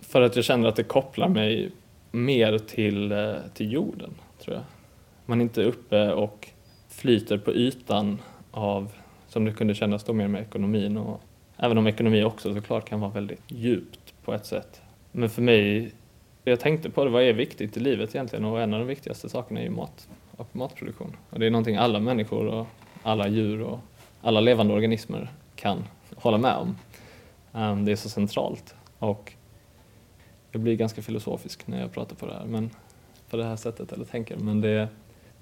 För 0.00 0.20
att 0.20 0.36
jag 0.36 0.44
känner 0.44 0.68
att 0.68 0.76
det 0.76 0.84
kopplar 0.84 1.28
mig 1.28 1.72
mer 2.12 2.58
till, 2.58 3.12
eh, 3.12 3.34
till 3.54 3.72
jorden, 3.72 4.14
tror 4.38 4.56
jag. 4.56 4.64
Man 5.26 5.40
är 5.40 5.42
inte 5.42 5.62
uppe 5.62 6.12
och 6.12 6.48
flyter 6.88 7.38
på 7.38 7.52
ytan 7.52 8.18
av 8.50 8.92
som 9.28 9.44
det 9.44 9.52
kunde 9.52 9.74
kännas 9.74 10.04
då 10.04 10.12
mer 10.12 10.28
med 10.28 10.42
ekonomin. 10.42 10.96
Och, 10.96 11.20
även 11.56 11.78
om 11.78 11.86
ekonomi 11.86 12.24
också 12.24 12.54
såklart 12.54 12.88
kan 12.88 13.00
vara 13.00 13.10
väldigt 13.10 13.42
djupt 13.48 14.14
på 14.24 14.34
ett 14.34 14.46
sätt. 14.46 14.80
Men 15.12 15.30
för 15.30 15.42
mig, 15.42 15.92
jag 16.44 16.60
tänkte 16.60 16.90
på 16.90 17.04
det, 17.04 17.10
vad 17.10 17.22
är 17.22 17.32
viktigt 17.32 17.76
i 17.76 17.80
livet 17.80 18.14
egentligen? 18.14 18.44
Och 18.44 18.60
en 18.60 18.74
av 18.74 18.80
de 18.80 18.88
viktigaste 18.88 19.28
sakerna 19.28 19.60
är 19.60 19.64
ju 19.64 19.70
mat 19.70 20.08
och 20.36 20.56
matproduktion. 20.56 21.16
Och 21.30 21.40
det 21.40 21.46
är 21.46 21.50
någonting 21.50 21.76
alla 21.76 22.00
människor 22.00 22.46
och 22.46 22.66
alla 23.02 23.28
djur 23.28 23.62
och 23.62 23.78
alla 24.22 24.40
levande 24.40 24.74
organismer 24.74 25.30
kan 25.56 25.84
hålla 26.16 26.38
med 26.38 26.56
om. 26.56 26.76
Ehm, 27.52 27.84
det 27.84 27.92
är 27.92 27.96
så 27.96 28.08
centralt. 28.08 28.74
Och 28.98 29.32
jag 30.52 30.60
blir 30.60 30.76
ganska 30.76 31.02
filosofisk 31.02 31.66
när 31.66 31.80
jag 31.80 31.92
pratar 31.92 32.16
på 32.16 32.26
det 32.26 32.32
här, 32.32 32.44
men 32.44 32.70
på 33.30 33.36
det 33.36 33.44
här 33.44 33.56
sättet 33.56 33.92
eller 33.92 34.04
tänker. 34.04 34.36
Men 34.36 34.60
det, 34.60 34.88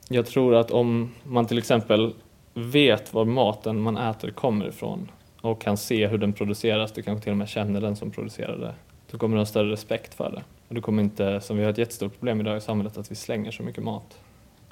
jag 0.08 0.26
tror 0.26 0.54
att 0.54 0.70
om 0.70 1.10
man 1.24 1.46
till 1.46 1.58
exempel 1.58 2.14
vet 2.54 3.14
var 3.14 3.24
maten 3.24 3.80
man 3.80 3.96
äter 3.96 4.30
kommer 4.30 4.68
ifrån 4.68 5.10
och 5.40 5.60
kan 5.60 5.76
se 5.76 6.06
hur 6.06 6.18
den 6.18 6.32
produceras, 6.32 6.92
du 6.92 7.02
kanske 7.02 7.22
till 7.22 7.32
och 7.32 7.38
med 7.38 7.48
känner 7.48 7.80
den 7.80 7.96
som 7.96 8.10
producerar 8.10 8.58
det, 8.58 8.74
då 9.10 9.18
kommer 9.18 9.36
du 9.36 9.40
ha 9.40 9.46
större 9.46 9.72
respekt 9.72 10.14
för 10.14 10.30
det. 10.30 10.42
Och 10.68 10.74
du 10.74 10.80
kommer 10.80 11.02
inte, 11.02 11.40
som 11.40 11.56
vi 11.56 11.64
har 11.64 11.70
ett 11.70 11.78
jättestort 11.78 12.12
problem 12.12 12.40
idag 12.40 12.56
i 12.56 12.60
samhället, 12.60 12.98
att 12.98 13.10
vi 13.10 13.14
slänger 13.14 13.50
så 13.50 13.62
mycket 13.62 13.84
mat. 13.84 14.18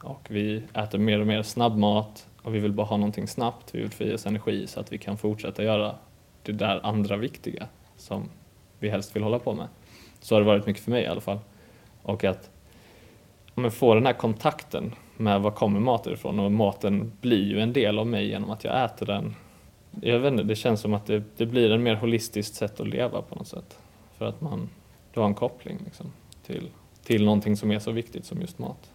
Och 0.02 0.26
vi 0.30 0.62
äter 0.74 0.98
mer 0.98 1.20
och 1.20 1.26
mer 1.26 1.42
snabbmat 1.42 2.26
och 2.42 2.54
vi 2.54 2.58
vill 2.58 2.72
bara 2.72 2.86
ha 2.86 2.96
någonting 2.96 3.28
snabbt, 3.28 3.74
vi 3.74 3.80
vill 3.80 3.90
få 3.90 4.04
i 4.04 4.14
oss 4.14 4.26
energi 4.26 4.66
så 4.66 4.80
att 4.80 4.92
vi 4.92 4.98
kan 4.98 5.18
fortsätta 5.18 5.64
göra 5.64 5.94
det 6.42 6.52
där 6.52 6.80
andra 6.82 7.16
viktiga 7.16 7.66
som 7.96 8.28
vi 8.78 8.88
helst 8.88 9.16
vill 9.16 9.22
hålla 9.22 9.38
på 9.38 9.54
med. 9.54 9.68
Så 10.20 10.34
har 10.34 10.40
det 10.40 10.46
varit 10.46 10.66
mycket 10.66 10.82
för 10.82 10.90
mig 10.90 11.02
i 11.02 11.06
alla 11.06 11.20
fall. 11.20 11.38
Och 12.02 12.24
att 12.24 12.50
men, 13.54 13.70
få 13.70 13.94
den 13.94 14.06
här 14.06 14.12
kontakten 14.12 14.94
med 15.16 15.40
var 15.40 15.50
kommer 15.50 15.80
maten 15.80 16.12
ifrån 16.12 16.40
och 16.40 16.52
maten 16.52 17.12
blir 17.20 17.44
ju 17.44 17.60
en 17.60 17.72
del 17.72 17.98
av 17.98 18.06
mig 18.06 18.28
genom 18.28 18.50
att 18.50 18.64
jag 18.64 18.84
äter 18.84 19.06
den. 19.06 19.34
Jag 20.02 20.18
vet 20.18 20.32
inte, 20.32 20.44
det 20.44 20.56
känns 20.56 20.80
som 20.80 20.94
att 20.94 21.06
det, 21.06 21.22
det 21.36 21.46
blir 21.46 21.70
en 21.72 21.82
mer 21.82 21.94
holistiskt 21.94 22.54
sätt 22.54 22.80
att 22.80 22.88
leva 22.88 23.22
på 23.22 23.34
något 23.34 23.48
sätt. 23.48 23.78
För 24.18 24.26
att 24.26 24.40
man, 24.40 24.68
du 25.14 25.20
har 25.20 25.26
en 25.26 25.34
koppling 25.34 25.78
liksom, 25.84 26.06
till, 26.46 26.70
till 27.04 27.24
någonting 27.24 27.56
som 27.56 27.70
är 27.70 27.78
så 27.78 27.90
viktigt 27.90 28.24
som 28.24 28.40
just 28.40 28.58
mat. 28.58 28.90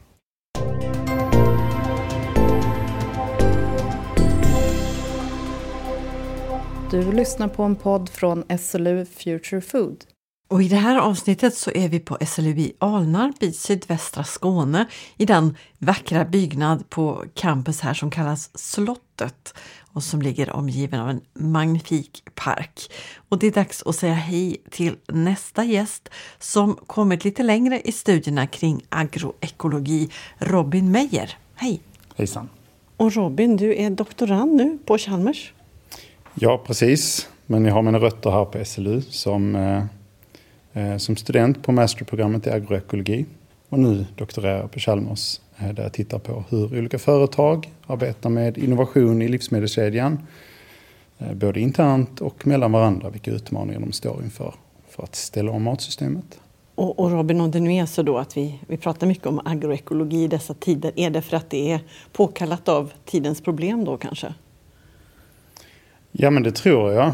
Du 6.91 7.11
lyssnar 7.11 7.47
på 7.47 7.63
en 7.63 7.75
podd 7.75 8.09
från 8.09 8.43
SLU 8.59 9.05
Future 9.05 9.61
Food. 9.61 10.05
Och 10.53 10.63
I 10.63 10.67
det 10.67 10.75
här 10.75 10.97
avsnittet 10.97 11.55
så 11.55 11.71
är 11.71 11.89
vi 11.89 11.99
på 11.99 12.17
SLU 12.25 12.49
i 12.49 12.73
Alnarp 12.79 13.43
i 13.43 13.51
sydvästra 13.51 14.23
Skåne 14.23 14.85
i 15.17 15.25
den 15.25 15.57
vackra 15.77 16.25
byggnad 16.25 16.89
på 16.89 17.23
campus 17.33 17.81
här 17.81 17.93
som 17.93 18.11
kallas 18.11 18.49
Slottet 18.57 19.53
och 19.93 20.03
som 20.03 20.21
ligger 20.21 20.51
omgiven 20.51 20.99
av 20.99 21.09
en 21.09 21.21
magnifik 21.33 22.23
park. 22.35 22.91
Och 23.29 23.39
det 23.39 23.47
är 23.47 23.51
dags 23.51 23.83
att 23.85 23.95
säga 23.95 24.13
hej 24.13 24.57
till 24.69 24.95
nästa 25.07 25.63
gäst 25.63 26.09
som 26.39 26.75
kommit 26.75 27.23
lite 27.23 27.43
längre 27.43 27.81
i 27.81 27.91
studierna 27.91 28.47
kring 28.47 28.81
agroekologi, 28.89 30.09
Robin 30.37 30.91
Meyer. 30.91 31.37
Hej! 31.55 31.81
Hejsan! 32.15 32.49
Och 32.97 33.13
Robin, 33.13 33.57
du 33.57 33.75
är 33.75 33.89
doktorand 33.89 34.55
nu 34.55 34.77
på 34.85 34.97
Chalmers? 34.97 35.53
Ja, 36.33 36.63
precis. 36.65 37.29
Men 37.45 37.65
jag 37.65 37.73
har 37.73 37.81
mina 37.81 37.99
rötter 37.99 38.31
här 38.31 38.45
på 38.45 38.65
SLU 38.65 39.01
som, 39.01 39.55
eh, 39.55 39.83
som 40.97 41.15
student 41.15 41.63
på 41.63 41.71
masterprogrammet 41.71 42.47
i 42.47 42.49
agroekologi. 42.49 43.25
Och 43.73 43.79
nu 43.79 44.05
doktorerar 44.15 44.67
på 44.67 44.79
Chalmers 44.79 45.41
eh, 45.57 45.73
där 45.73 45.83
jag 45.83 45.93
tittar 45.93 46.19
på 46.19 46.43
hur 46.49 46.79
olika 46.79 46.99
företag 46.99 47.71
arbetar 47.87 48.29
med 48.29 48.57
innovation 48.57 49.21
i 49.21 49.27
livsmedelskedjan. 49.27 50.19
Eh, 51.19 51.33
både 51.33 51.59
internt 51.59 52.21
och 52.21 52.47
mellan 52.47 52.71
varandra, 52.71 53.09
vilka 53.09 53.31
utmaningar 53.31 53.79
de 53.79 53.91
står 53.91 54.23
inför 54.23 54.53
för 54.89 55.03
att 55.03 55.15
ställa 55.15 55.51
om 55.51 55.63
matsystemet. 55.63 56.39
Och, 56.75 56.99
och 56.99 57.11
Robin, 57.11 57.41
om 57.41 57.51
det 57.51 57.59
nu 57.59 57.73
är 57.73 57.85
så 57.85 58.03
då 58.03 58.17
att 58.17 58.37
vi, 58.37 58.59
vi 58.67 58.77
pratar 58.77 59.07
mycket 59.07 59.27
om 59.27 59.41
agroekologi 59.45 60.23
i 60.23 60.27
dessa 60.27 60.53
tider, 60.53 60.91
är 60.95 61.09
det 61.09 61.21
för 61.21 61.37
att 61.37 61.49
det 61.49 61.71
är 61.71 61.79
påkallat 62.11 62.69
av 62.69 62.91
tidens 63.05 63.41
problem 63.41 63.85
då 63.85 63.97
kanske? 63.97 64.33
Ja, 66.11 66.29
men 66.29 66.43
det 66.43 66.51
tror 66.51 66.93
jag. 66.93 67.13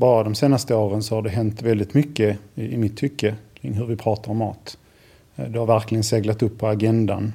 Bara 0.00 0.24
de 0.24 0.34
senaste 0.34 0.74
åren 0.74 1.02
så 1.02 1.14
har 1.14 1.22
det 1.22 1.30
hänt 1.30 1.62
väldigt 1.62 1.94
mycket 1.94 2.38
i, 2.54 2.74
i 2.74 2.76
mitt 2.76 2.96
tycke 2.96 3.34
kring 3.54 3.72
hur 3.72 3.86
vi 3.86 3.96
pratar 3.96 4.30
om 4.30 4.36
mat. 4.36 4.78
Eh, 5.36 5.48
det 5.48 5.58
har 5.58 5.66
verkligen 5.66 6.04
seglat 6.04 6.42
upp 6.42 6.58
på 6.58 6.66
agendan. 6.66 7.32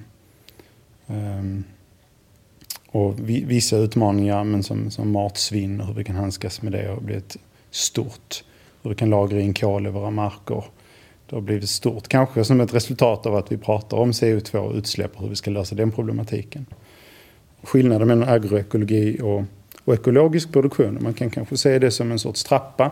Um, 1.08 1.64
och 2.88 3.30
vi, 3.30 3.44
vissa 3.44 3.78
utmaningar 3.78 4.44
men 4.44 4.64
som, 4.64 4.92
som 4.92 5.12
matsvinn 5.12 5.82
och 5.82 5.88
hur 5.88 5.94
vi 5.94 6.04
kan 6.04 6.16
handskas 6.16 6.62
med 6.62 6.72
det 6.72 6.88
har 6.88 7.02
blivit 7.02 7.38
stort. 7.72 8.44
Hur 8.82 8.90
vi 8.90 8.96
kan 8.96 9.10
lagra 9.10 9.42
in 9.42 9.54
kol 9.54 9.88
i 9.88 9.90
våra 9.90 10.10
marker. 10.10 10.64
Det 11.30 11.36
har 11.36 11.42
blivit 11.42 11.70
stort, 11.70 12.08
kanske 12.08 12.46
som 12.46 12.62
ett 12.62 12.74
resultat 12.74 13.26
av 13.26 13.36
att 13.36 13.52
vi 13.52 13.58
pratar 13.58 13.98
om 13.98 14.12
CO2 14.12 14.58
och 14.58 14.76
utsläpp 14.76 15.16
och 15.16 15.22
hur 15.22 15.30
vi 15.30 15.36
ska 15.36 15.52
lösa 15.52 15.76
den 15.76 15.92
problematiken. 15.92 16.66
Skillnaden 17.64 18.08
mellan 18.08 18.30
agroekologi 18.30 19.22
och 19.22 19.44
och 19.86 19.94
ekologisk 19.94 20.52
produktion. 20.52 20.98
Man 21.02 21.14
kan 21.14 21.30
kanske 21.30 21.58
se 21.58 21.80
det 21.80 21.92
som 21.92 22.12
en 22.12 22.20
sorts 22.20 22.44
trappa. 22.44 22.92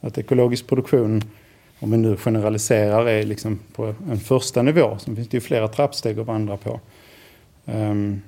Att 0.00 0.18
ekologisk 0.18 0.66
produktion, 0.66 1.22
om 1.78 1.90
vi 1.90 1.96
nu 1.96 2.16
generaliserar, 2.16 3.06
är 3.06 3.22
liksom 3.22 3.58
på 3.74 3.94
en 4.10 4.20
första 4.20 4.62
nivå. 4.62 4.98
Sen 4.98 5.16
finns 5.16 5.28
det 5.28 5.36
ju 5.36 5.40
flera 5.40 5.68
trappsteg 5.68 6.18
att 6.18 6.26
vandra 6.26 6.56
på. 6.56 6.80
Ehm, 7.66 8.20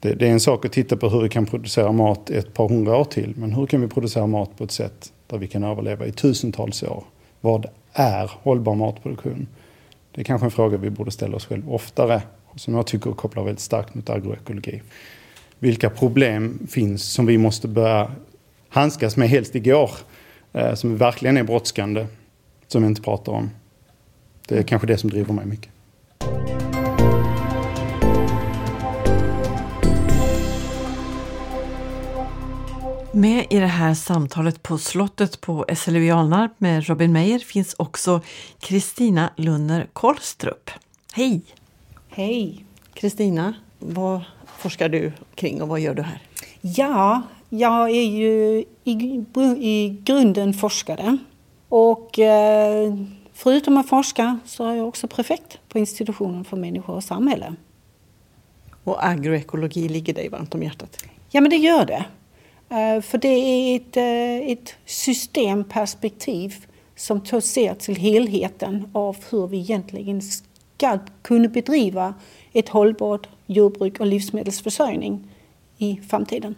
det, 0.00 0.14
det, 0.14 0.28
är 0.28 0.32
en 0.32 0.40
sak 0.40 0.64
att 0.64 0.72
titta 0.72 0.96
på 0.96 1.08
hur 1.08 1.22
vi 1.22 1.28
kan 1.28 1.46
producera 1.46 1.92
mat 1.92 2.30
ett 2.30 2.54
par 2.54 2.68
hundra 2.68 2.96
år 2.96 3.04
till. 3.04 3.34
Men 3.36 3.52
hur 3.52 3.66
kan 3.66 3.80
vi 3.80 3.88
producera 3.88 4.26
mat 4.26 4.58
på 4.58 4.64
ett 4.64 4.72
sätt 4.72 5.12
där 5.26 5.38
vi 5.38 5.48
kan 5.48 5.64
överleva 5.64 6.06
i 6.06 6.12
tusentals 6.12 6.82
år? 6.82 7.04
Vad 7.40 7.66
är 7.92 8.30
hållbar 8.42 8.74
matproduktion? 8.74 9.46
Det 10.12 10.20
är 10.20 10.24
kanske 10.24 10.46
en 10.46 10.50
fråga 10.50 10.76
vi 10.76 10.90
borde 10.90 11.10
ställa 11.10 11.36
oss 11.36 11.46
själva 11.46 11.72
oftare. 11.72 12.22
Som 12.56 12.74
jag 12.74 12.86
tycker 12.86 13.12
kopplar 13.12 13.44
väldigt 13.44 13.60
starkt 13.60 13.94
mot 13.94 14.10
agroekologi 14.10 14.82
vilka 15.58 15.90
problem 15.90 16.66
finns 16.70 17.12
som 17.12 17.26
vi 17.26 17.38
måste 17.38 17.68
börja 17.68 18.10
handskas 18.68 19.16
med 19.16 19.28
helst 19.28 19.54
igår. 19.54 19.90
Eh, 20.52 20.74
som 20.74 20.96
verkligen 20.96 21.36
är 21.36 21.42
brådskande. 21.42 22.06
Som 22.68 22.82
vi 22.82 22.88
inte 22.88 23.02
pratar 23.02 23.32
om. 23.32 23.50
Det 24.48 24.58
är 24.58 24.62
kanske 24.62 24.86
det 24.86 24.98
som 24.98 25.10
driver 25.10 25.32
mig 25.32 25.46
mycket. 25.46 25.70
Med 33.12 33.46
i 33.50 33.58
det 33.58 33.66
här 33.66 33.94
samtalet 33.94 34.62
på 34.62 34.78
slottet 34.78 35.40
på 35.40 35.66
SLU 35.76 36.04
i 36.04 36.10
Alnarp 36.10 36.52
med 36.58 36.88
Robin 36.88 37.12
Meyer 37.12 37.38
finns 37.38 37.74
också 37.78 38.20
Kristina 38.60 39.30
Lunner 39.36 39.86
Kolstrup. 39.92 40.70
Hej! 41.12 41.42
Hej! 42.08 42.64
Kristina, 42.94 43.54
vad 43.78 44.22
forskar 44.66 44.88
du 44.88 45.12
kring 45.34 45.62
och 45.62 45.68
vad 45.68 45.80
gör 45.80 45.94
du 45.94 46.02
här? 46.02 46.18
Ja, 46.60 47.22
jag 47.48 47.90
är 47.90 48.04
ju 48.04 48.64
i, 48.84 49.24
i 49.58 49.98
grunden 50.04 50.54
forskare. 50.54 51.18
Och 51.68 52.18
eh, 52.18 52.94
förutom 53.32 53.76
att 53.76 53.88
forska 53.88 54.38
så 54.44 54.66
är 54.66 54.74
jag 54.74 54.88
också 54.88 55.08
prefekt 55.08 55.58
på 55.68 55.78
institutionen 55.78 56.44
för 56.44 56.56
människor 56.56 56.94
och 56.94 57.04
samhälle. 57.04 57.54
Och 58.84 59.06
agroekologi 59.06 59.88
ligger 59.88 60.14
dig 60.14 60.28
varmt 60.28 60.54
om 60.54 60.62
hjärtat? 60.62 60.96
Ja, 61.30 61.40
men 61.40 61.50
det 61.50 61.56
gör 61.56 61.86
det. 61.86 62.04
Eh, 62.68 63.02
för 63.02 63.18
det 63.18 63.28
är 63.28 63.76
ett, 63.76 63.96
eh, 63.96 64.52
ett 64.52 64.74
systemperspektiv 64.84 66.66
som 66.96 67.26
ser 67.40 67.74
till 67.74 67.96
helheten 67.96 68.90
av 68.92 69.16
hur 69.30 69.46
vi 69.46 69.58
egentligen 69.58 70.22
ska 70.76 70.98
kunna 71.22 71.48
bedriva 71.48 72.14
ett 72.52 72.68
hållbart 72.68 73.28
jordbruk 73.46 74.00
och 74.00 74.06
livsmedelsförsörjning 74.06 75.28
i 75.78 76.00
framtiden. 76.08 76.54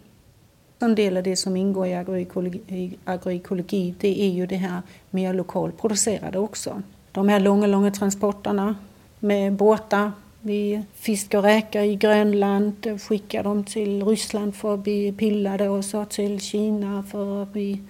En 0.79 0.95
del 0.95 1.17
av 1.17 1.23
det 1.23 1.35
som 1.35 1.55
ingår 1.55 1.87
i 1.87 1.95
agroekologi, 1.95 2.97
agroekologi 3.05 3.95
det 3.99 4.21
är 4.21 4.29
ju 4.29 4.45
det 4.45 4.55
här 4.55 4.81
mer 5.09 5.33
lokalproducerade 5.33 6.39
också. 6.39 6.81
De 7.11 7.29
här 7.29 7.39
långa, 7.39 7.67
långa 7.67 7.91
transporterna 7.91 8.75
med 9.19 9.53
båtar. 9.53 10.11
Vi 10.41 10.83
fiskar 10.93 11.41
räkor 11.41 11.81
i 11.81 11.95
Grönland, 11.95 13.01
skickar 13.01 13.43
dem 13.43 13.63
till 13.63 14.05
Ryssland 14.05 14.55
för 14.55 14.73
att 14.73 14.79
bli 14.79 15.11
pillade 15.11 15.69
och 15.69 15.85
så 15.85 16.05
till 16.05 16.41
Kina 16.41 17.03
för 17.11 17.43
att 17.43 17.53
bli 17.53 17.81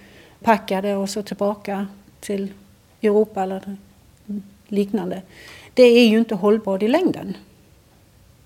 packade 0.44 0.96
och 0.96 1.10
så 1.10 1.22
tillbaka 1.22 1.88
till 2.20 2.54
Europa 3.02 3.44
eller 3.44 3.78
liknande. 4.68 5.22
Det 5.80 5.84
är 5.84 6.08
ju 6.08 6.20
inte 6.20 6.36
hållbart 6.36 6.84
i 6.84 6.88
längden. 6.88 7.38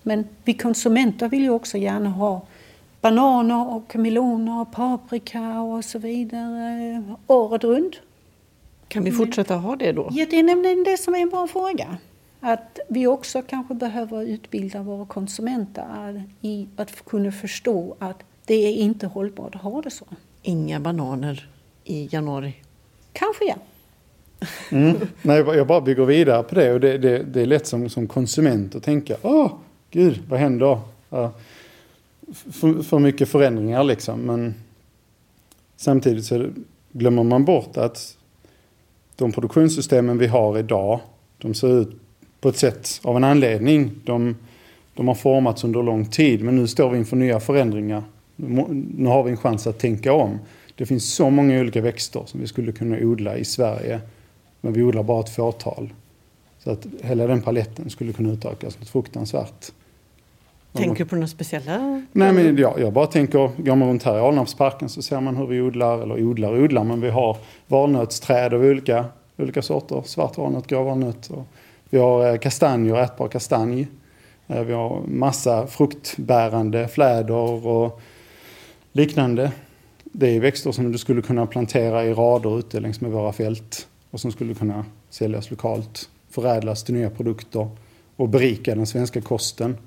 Men 0.03 0.27
vi 0.43 0.53
konsumenter 0.53 1.29
vill 1.29 1.43
ju 1.43 1.49
också 1.49 1.77
gärna 1.77 2.09
ha 2.09 2.41
bananer 3.01 3.69
och 3.69 3.95
meloner 3.95 4.61
och 4.61 4.71
paprika 4.71 5.61
och 5.61 5.85
så 5.85 5.99
vidare 5.99 7.03
året 7.27 7.63
runt. 7.63 7.95
Kan 8.87 9.03
vi 9.03 9.11
fortsätta 9.11 9.55
ha 9.55 9.75
det 9.75 9.91
då? 9.91 10.09
Ja, 10.11 10.25
det 10.29 10.39
är 10.39 10.43
nämligen 10.43 10.83
det 10.83 10.97
som 10.97 11.15
är 11.15 11.19
en 11.19 11.29
bra 11.29 11.47
fråga. 11.47 11.97
Att 12.39 12.79
vi 12.89 13.07
också 13.07 13.41
kanske 13.41 13.73
behöver 13.73 14.21
utbilda 14.21 14.81
våra 14.81 15.05
konsumenter 15.05 16.23
i 16.41 16.67
att 16.75 17.05
kunna 17.05 17.31
förstå 17.31 17.95
att 17.99 18.23
det 18.45 18.55
är 18.55 18.73
inte 18.73 19.07
hållbart 19.07 19.55
att 19.55 19.61
ha 19.61 19.81
det 19.81 19.91
så. 19.91 20.05
Inga 20.41 20.79
bananer 20.79 21.49
i 21.83 22.09
januari? 22.11 22.53
Kanske 23.13 23.45
ja. 23.45 23.55
Mm. 24.71 24.95
Nej, 25.21 25.37
jag 25.37 25.67
bara 25.67 25.81
bygger 25.81 26.05
vidare 26.05 26.43
på 26.43 26.55
det 26.55 26.73
och 26.73 26.79
det, 26.79 26.97
det, 26.97 27.23
det 27.23 27.41
är 27.41 27.45
lätt 27.45 27.67
som, 27.67 27.89
som 27.89 28.07
konsument 28.07 28.75
att 28.75 28.83
tänka 28.83 29.15
åh, 29.21 29.51
gud, 29.91 30.19
vad 30.29 30.39
händer? 30.39 30.79
Uh, 31.13 31.29
för, 32.51 32.83
för 32.83 32.99
mycket 32.99 33.29
förändringar 33.29 33.83
liksom. 33.83 34.21
Men 34.21 34.55
samtidigt 35.75 36.25
så 36.25 36.45
glömmer 36.91 37.23
man 37.23 37.45
bort 37.45 37.77
att 37.77 38.17
de 39.15 39.31
produktionssystemen 39.31 40.17
vi 40.17 40.27
har 40.27 40.57
idag, 40.59 40.99
de 41.37 41.53
ser 41.53 41.81
ut 41.81 41.89
på 42.41 42.49
ett 42.49 42.57
sätt 42.57 43.01
av 43.03 43.17
en 43.17 43.23
anledning. 43.23 43.91
De, 44.03 44.35
de 44.93 45.07
har 45.07 45.15
formats 45.15 45.63
under 45.63 45.83
lång 45.83 46.05
tid 46.05 46.43
men 46.43 46.55
nu 46.55 46.67
står 46.67 46.89
vi 46.89 46.97
inför 46.97 47.15
nya 47.15 47.39
förändringar. 47.39 48.03
Nu 48.35 49.07
har 49.07 49.23
vi 49.23 49.31
en 49.31 49.37
chans 49.37 49.67
att 49.67 49.79
tänka 49.79 50.13
om. 50.13 50.39
Det 50.75 50.85
finns 50.85 51.13
så 51.13 51.29
många 51.29 51.59
olika 51.59 51.81
växter 51.81 52.23
som 52.25 52.39
vi 52.39 52.47
skulle 52.47 52.71
kunna 52.71 52.97
odla 52.97 53.37
i 53.37 53.45
Sverige. 53.45 54.01
Men 54.63 54.73
vi 54.73 54.83
odlar 54.83 55.03
bara 55.03 55.19
ett 55.19 55.29
fåtal. 55.29 55.93
Så 56.59 56.71
att 56.71 56.85
hela 57.01 57.27
den 57.27 57.41
paletten 57.41 57.89
skulle 57.89 58.13
kunna 58.13 58.33
utökas 58.33 58.79
något 58.79 58.89
fruktansvärt. 58.89 59.71
Tänker 60.73 61.03
du 61.03 61.09
på 61.09 61.15
några 61.15 61.27
speciella? 61.27 62.03
Nej, 62.11 62.33
men 62.33 62.57
jag, 62.57 62.79
jag 62.79 62.93
bara 62.93 63.07
tänker, 63.07 63.51
går 63.57 63.75
man 63.75 63.89
runt 63.89 64.03
här 64.03 64.17
i 64.17 64.19
Alnarpsparken 64.19 64.89
så 64.89 65.01
ser 65.01 65.19
man 65.19 65.35
hur 65.35 65.47
vi 65.47 65.61
odlar, 65.61 66.01
eller 66.01 66.23
odlar 66.23 66.51
och 66.51 66.59
odlar, 66.59 66.83
men 66.83 67.01
vi 67.01 67.09
har 67.09 67.37
valnötsträd 67.67 68.53
av 68.53 68.61
olika, 68.61 69.05
olika 69.37 69.61
sorter. 69.61 70.01
Svart 70.05 70.37
valnöt, 70.37 70.67
grå 70.67 70.83
valnöt. 70.83 71.31
vi 71.89 71.99
har 71.99 72.31
eh, 72.31 72.37
kastanjer, 72.37 73.03
ätbar 73.03 73.27
kastanj. 73.27 73.87
Eh, 74.47 74.63
vi 74.63 74.73
har 74.73 75.01
massa 75.07 75.67
fruktbärande 75.67 76.87
fläder 76.87 77.67
och 77.67 78.01
liknande. 78.91 79.51
Det 80.03 80.35
är 80.35 80.39
växter 80.39 80.71
som 80.71 80.91
du 80.91 80.97
skulle 80.97 81.21
kunna 81.21 81.45
plantera 81.45 82.05
i 82.05 82.13
rader 82.13 82.59
ute 82.59 82.79
längs 82.79 83.01
med 83.01 83.11
våra 83.11 83.33
fält 83.33 83.87
och 84.13 84.19
som 84.19 84.31
skulle 84.31 84.53
kunna 84.53 84.85
säljas 85.09 85.51
lokalt, 85.51 86.09
förädlas 86.29 86.83
till 86.83 86.93
nya 86.93 87.09
produkter 87.09 87.69
och 88.15 88.29
berika 88.29 88.75
den 88.75 88.87
svenska 88.87 89.21
kosten. 89.21 89.77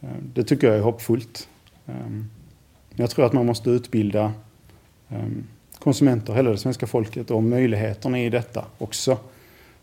Eh, 0.00 0.08
det 0.34 0.44
tycker 0.44 0.66
jag 0.66 0.76
är 0.76 0.80
hoppfullt. 0.80 1.48
Ehm, 1.86 2.30
jag 2.94 3.10
tror 3.10 3.26
att 3.26 3.32
man 3.32 3.46
måste 3.46 3.70
utbilda 3.70 4.32
ehm, 5.08 5.44
konsumenter, 5.78 6.34
hela 6.34 6.50
det 6.50 6.58
svenska 6.58 6.86
folket 6.86 7.30
och 7.30 7.42
möjligheterna 7.42 8.20
i 8.20 8.30
detta 8.30 8.64
också. 8.78 9.18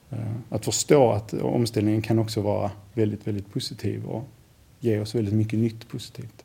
Ehm, 0.10 0.44
att 0.50 0.66
förstå 0.66 1.12
att 1.12 1.34
omställningen 1.34 2.02
kan 2.02 2.20
också 2.20 2.42
vara 2.42 2.72
väldigt, 2.94 3.28
väldigt 3.28 3.54
positiv 3.54 4.06
och 4.06 4.24
ge 4.80 5.00
oss 5.00 5.16
väldigt 5.16 5.34
mycket 5.34 5.60
nytt 5.60 5.88
positivt. 5.88 6.44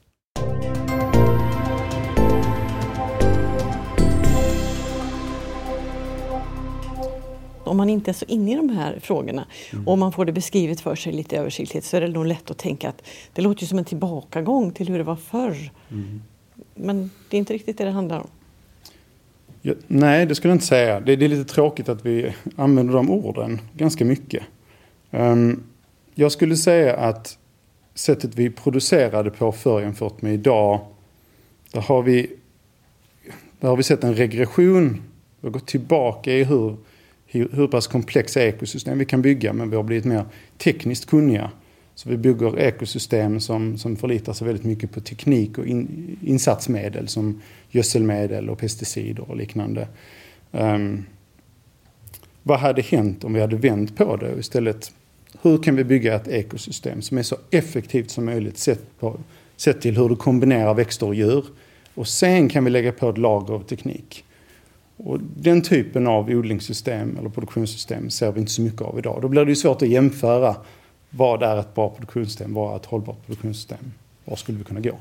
Om 7.66 7.76
man 7.76 7.90
inte 7.90 8.10
är 8.10 8.12
så 8.12 8.24
inne 8.28 8.52
i 8.52 8.54
de 8.54 8.68
här 8.68 8.98
frågorna 9.02 9.46
mm. 9.72 9.88
och 9.88 9.98
man 9.98 10.12
får 10.12 10.24
det 10.24 10.32
beskrivet 10.32 10.80
för 10.80 10.94
sig 10.94 11.12
lite 11.12 11.36
översiktligt 11.36 11.86
så 11.86 11.96
är 11.96 12.00
det 12.00 12.08
nog 12.08 12.26
lätt 12.26 12.50
att 12.50 12.58
tänka 12.58 12.88
att 12.88 13.02
det 13.32 13.42
låter 13.42 13.62
ju 13.62 13.66
som 13.66 13.78
en 13.78 13.84
tillbakagång 13.84 14.72
till 14.72 14.88
hur 14.88 14.98
det 14.98 15.04
var 15.04 15.16
förr. 15.16 15.70
Mm. 15.90 16.22
Men 16.74 17.10
det 17.30 17.36
är 17.36 17.38
inte 17.38 17.52
riktigt 17.52 17.78
det 17.78 17.84
det 17.84 17.90
handlar 17.90 18.18
om. 18.18 18.28
Ja, 19.62 19.74
nej, 19.86 20.26
det 20.26 20.34
skulle 20.34 20.50
jag 20.50 20.56
inte 20.56 20.66
säga. 20.66 21.00
Det, 21.00 21.16
det, 21.16 21.24
är 21.24 21.28
lite 21.28 21.54
tråkigt 21.54 21.88
att 21.88 22.06
vi 22.06 22.34
använder 22.56 22.94
de 22.94 23.10
orden 23.10 23.60
ganska 23.72 24.04
mycket. 24.04 24.42
Um, 25.10 25.62
jag 26.14 26.32
skulle 26.32 26.56
säga 26.56 26.96
att 26.96 27.38
sättet 27.94 28.34
vi 28.34 28.50
producerade 28.50 29.30
på 29.30 29.52
förr 29.52 29.80
jämfört 29.80 30.22
med 30.22 30.34
idag, 30.34 30.80
där 31.72 31.80
har 31.80 32.02
vi, 32.02 32.30
där 33.60 33.68
har 33.68 33.76
vi 33.76 33.82
sett 33.82 34.04
en 34.04 34.14
regression. 34.14 35.02
Vi 35.40 35.46
har 35.46 35.52
gått 35.52 35.66
tillbaka 35.66 36.32
i 36.32 36.44
hur, 37.26 37.48
hur 37.52 37.66
pass 37.66 37.86
komplexa 37.86 38.42
ekosystem 38.42 38.98
vi 38.98 39.04
kan 39.04 39.22
bygga, 39.22 39.52
men 39.52 39.70
vi 39.70 39.76
har 39.76 39.82
blivit 39.82 40.04
mer 40.04 40.24
tekniskt 40.58 41.06
kunniga. 41.06 41.50
Så 41.94 42.08
vi 42.08 42.16
bygger 42.16 42.58
ekosystem 42.58 43.40
som, 43.40 43.78
som 43.78 43.96
förlitar 43.96 44.32
sig 44.32 44.46
väldigt 44.46 44.64
mycket 44.64 44.92
på 44.92 45.00
teknik 45.00 45.58
och 45.58 45.66
in, 45.66 46.16
insatsmedel 46.24 47.08
som 47.08 47.42
gödselmedel 47.70 48.50
och 48.50 48.58
pesticider 48.58 49.30
och 49.30 49.36
liknande. 49.36 49.88
Um, 50.50 51.04
vad 52.42 52.58
hade 52.58 52.82
hänt 52.82 53.24
om 53.24 53.32
vi 53.32 53.40
hade 53.40 53.56
vänt 53.56 53.96
på 53.96 54.16
det 54.16 54.32
och 54.32 54.38
istället 54.38 54.92
hur 55.42 55.62
kan 55.62 55.76
vi 55.76 55.84
bygga 55.84 56.14
ett 56.14 56.28
ekosystem 56.28 57.02
som 57.02 57.18
är 57.18 57.22
så 57.22 57.36
effektivt 57.50 58.10
som 58.10 58.24
möjligt 58.24 58.58
sett, 58.58 58.98
på, 58.98 59.16
sett 59.56 59.80
till 59.80 59.96
hur 59.96 60.08
du 60.08 60.16
kombinerar 60.16 60.74
växter 60.74 61.06
och 61.06 61.14
djur. 61.14 61.44
Och 61.94 62.08
sen 62.08 62.48
kan 62.48 62.64
vi 62.64 62.70
lägga 62.70 62.92
på 62.92 63.10
ett 63.10 63.18
lager 63.18 63.54
av 63.54 63.62
teknik. 63.62 64.24
Och 65.06 65.20
den 65.36 65.62
typen 65.62 66.06
av 66.06 66.30
odlingssystem 66.30 67.16
eller 67.18 67.28
produktionssystem 67.28 68.10
ser 68.10 68.32
vi 68.32 68.40
inte 68.40 68.52
så 68.52 68.62
mycket 68.62 68.80
av 68.80 68.98
idag. 68.98 69.18
Då 69.22 69.28
blir 69.28 69.44
det 69.44 69.50
ju 69.50 69.56
svårt 69.56 69.82
att 69.82 69.88
jämföra 69.88 70.56
vad 71.10 71.42
är 71.42 71.56
ett 71.56 71.74
bra 71.74 71.90
produktionssystem, 71.90 72.54
vad 72.54 72.72
är 72.72 72.76
ett 72.76 72.86
hållbart 72.86 73.26
produktionssystem? 73.26 73.92
Var 74.24 74.36
skulle 74.36 74.58
vi 74.58 74.64
kunna 74.64 74.80
gå? 74.80 74.98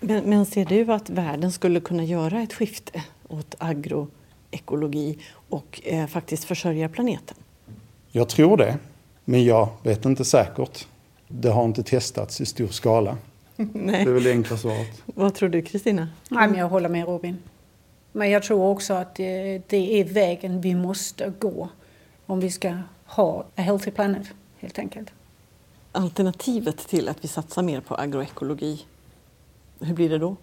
Men, 0.00 0.24
men 0.24 0.46
ser 0.46 0.64
du 0.64 0.92
att 0.92 1.10
världen 1.10 1.52
skulle 1.52 1.80
kunna 1.80 2.04
göra 2.04 2.42
ett 2.42 2.52
skifte 2.52 3.02
åt 3.28 3.54
agroekologi 3.58 5.18
och 5.48 5.80
eh, 5.84 6.06
faktiskt 6.06 6.44
försörja 6.44 6.88
planeten? 6.88 7.36
Jag 8.12 8.28
tror 8.28 8.56
det, 8.56 8.78
men 9.24 9.44
jag 9.44 9.68
vet 9.82 10.04
inte 10.04 10.24
säkert. 10.24 10.86
Det 11.28 11.48
har 11.48 11.64
inte 11.64 11.82
testats 11.82 12.40
i 12.40 12.46
stor 12.46 12.68
skala. 12.68 13.16
Nej. 13.56 14.04
Det 14.04 14.10
är 14.10 14.14
väl 14.14 14.22
det 14.22 14.30
enkla 14.30 14.56
svaret. 14.56 15.02
Vad 15.04 15.34
tror 15.34 15.48
du 15.48 15.62
Kristina? 15.62 16.08
jag 16.30 16.68
håller 16.68 16.88
med 16.88 17.06
Robin. 17.06 17.38
Men 18.16 18.30
jag 18.30 18.42
tror 18.42 18.64
också 18.64 18.94
att 18.94 19.14
det, 19.14 19.62
det 19.68 20.00
är 20.00 20.04
vägen 20.04 20.60
vi 20.60 20.74
måste 20.74 21.32
gå 21.38 21.68
om 22.26 22.40
vi 22.40 22.50
ska 22.50 22.78
ha 23.06 23.40
a 23.56 23.62
healthy 23.62 23.90
planet, 23.90 24.26
helt 24.60 24.78
enkelt 24.78 25.10
alternativet 25.94 26.88
till 26.88 27.08
att 27.08 27.24
vi 27.24 27.28
satsar 27.28 27.62
mer 27.62 27.80
på 27.80 27.94
agroekologi, 27.94 28.84
hur 29.80 29.94
blir 29.94 30.08
det 30.08 30.18
då? 30.18 30.36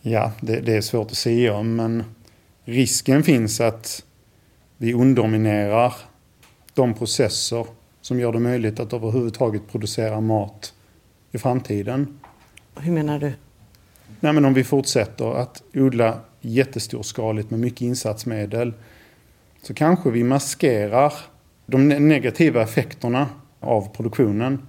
Ja, 0.00 0.32
det, 0.40 0.60
det 0.60 0.76
är 0.76 0.80
svårt 0.80 1.10
att 1.10 1.16
säga 1.16 1.62
men 1.62 2.04
risken 2.64 3.22
finns 3.22 3.60
att 3.60 4.04
vi 4.76 4.94
underminerar 4.94 5.94
de 6.74 6.94
processer 6.94 7.66
som 8.00 8.20
gör 8.20 8.32
det 8.32 8.38
möjligt 8.38 8.80
att 8.80 8.92
överhuvudtaget 8.92 9.62
producera 9.68 10.20
mat 10.20 10.74
i 11.32 11.38
framtiden. 11.38 12.20
Hur 12.74 12.92
menar 12.92 13.18
du? 13.18 13.32
Nej, 14.20 14.32
men 14.32 14.44
om 14.44 14.54
vi 14.54 14.64
fortsätter 14.64 15.34
att 15.34 15.62
odla 15.74 16.20
jättestorskaligt 16.46 17.50
med 17.50 17.60
mycket 17.60 17.80
insatsmedel 17.80 18.72
så 19.62 19.74
kanske 19.74 20.10
vi 20.10 20.24
maskerar 20.24 21.12
de 21.66 21.88
negativa 21.88 22.62
effekterna 22.62 23.28
av 23.60 23.88
produktionen. 23.96 24.66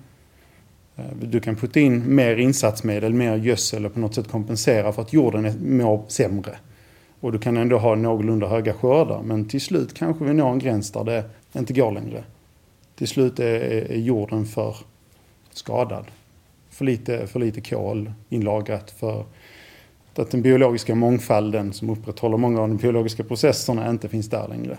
Eh, 0.96 1.04
du 1.22 1.40
kan 1.40 1.56
putta 1.56 1.80
in 1.80 2.16
mer 2.16 2.36
insatsmedel, 2.38 3.13
mer 3.13 3.36
gödsel 3.36 3.86
och 3.86 3.94
på 3.94 4.00
något 4.00 4.16
sätt 4.16 4.28
kompensera 4.28 4.92
för 4.92 5.02
att 5.02 5.13
jorden 5.13 5.78
mår 5.78 6.06
sämre. 6.08 6.58
Och 7.20 7.32
du 7.32 7.40
kan 7.40 7.58
ändå 7.58 7.78
ha 7.78 7.96
någorlunda 7.96 8.48
höga 8.48 8.74
skördar 8.74 9.22
men 9.24 9.48
till 9.48 9.62
slut 9.62 9.94
kanske 9.94 10.26
vi 10.26 10.34
når 10.34 10.52
en 10.52 10.60
gräns 10.60 10.92
där 10.92 11.04
det 11.04 11.24
inte 11.60 11.74
går 11.74 11.92
längre. 11.92 12.24
Till 12.96 13.08
slut 13.08 13.40
är 13.40 13.96
jorden 13.96 14.46
för 14.46 14.76
skadad. 15.52 16.06
För 16.70 16.86
lite, 16.86 17.28
för 17.28 17.40
lite 17.40 17.62
kol 17.62 18.12
inlagrat 18.30 18.92
för 18.92 19.26
att 20.20 20.32
den 20.32 20.42
biologiska 20.42 20.96
mångfalden 20.96 21.74
som 21.74 21.90
upprätthåller 21.90 22.38
många 22.38 22.62
av 22.62 22.68
de 22.68 22.78
biologiska 22.78 23.24
processerna 23.24 23.90
inte 23.90 24.10
finns 24.10 24.30
där 24.30 24.48
längre. 24.48 24.78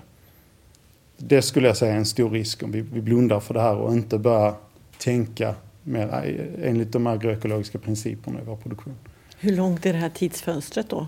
Det 1.17 1.43
skulle 1.43 1.67
jag 1.67 1.77
säga 1.77 1.93
är 1.93 1.97
en 1.97 2.07
stor 2.07 2.31
risk 2.31 2.63
om 2.63 2.73
vi, 2.73 2.81
vi 2.81 3.01
blundar 3.01 3.41
för 3.41 3.55
det 3.55 3.61
här 3.61 3.77
och 3.77 3.93
inte 3.93 4.19
börjar 4.19 4.55
tänka 4.99 5.55
mer 5.83 6.37
enligt 6.63 6.93
de 6.93 7.07
agroekologiska 7.07 7.79
principerna 7.79 8.41
i 8.41 8.45
vår 8.45 8.57
produktion. 8.57 8.95
Hur 9.39 9.57
långt 9.57 9.87
är 9.87 9.93
det 9.93 9.99
här 9.99 10.11
tidsfönstret 10.11 10.89
då? 10.89 11.07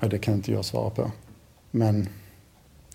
Ja, 0.00 0.08
det 0.08 0.18
kan 0.18 0.34
inte 0.34 0.52
jag 0.52 0.64
svara 0.64 0.90
på. 0.90 1.10
Men... 1.70 2.08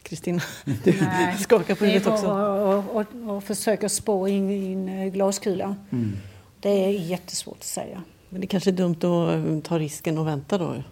Kristina, 0.03 0.41
du 0.83 0.93
Nej, 1.01 1.37
skakar 1.37 1.75
på 1.75 1.85
huvudet 1.85 2.07
också. 2.07 2.27
Och, 2.27 2.95
och, 2.95 2.95
och, 2.95 3.35
och 3.35 3.43
försöker 3.43 3.87
spå 3.87 4.27
in 4.27 4.49
i 4.49 4.73
en 4.73 4.89
eh, 4.89 5.07
glaskula. 5.07 5.75
Mm. 5.91 6.17
Det 6.59 6.69
är 6.69 6.89
jättesvårt 6.89 7.57
att 7.57 7.63
säga. 7.63 8.03
Men 8.31 8.41
det 8.41 8.47
kanske 8.47 8.69
är 8.69 8.75
dumt 8.75 8.95
att 8.95 9.45
eh, 9.45 9.59
ta 9.59 9.79
risken 9.79 10.17
och 10.17 10.27
vänta 10.27 10.57
då? 10.57 10.83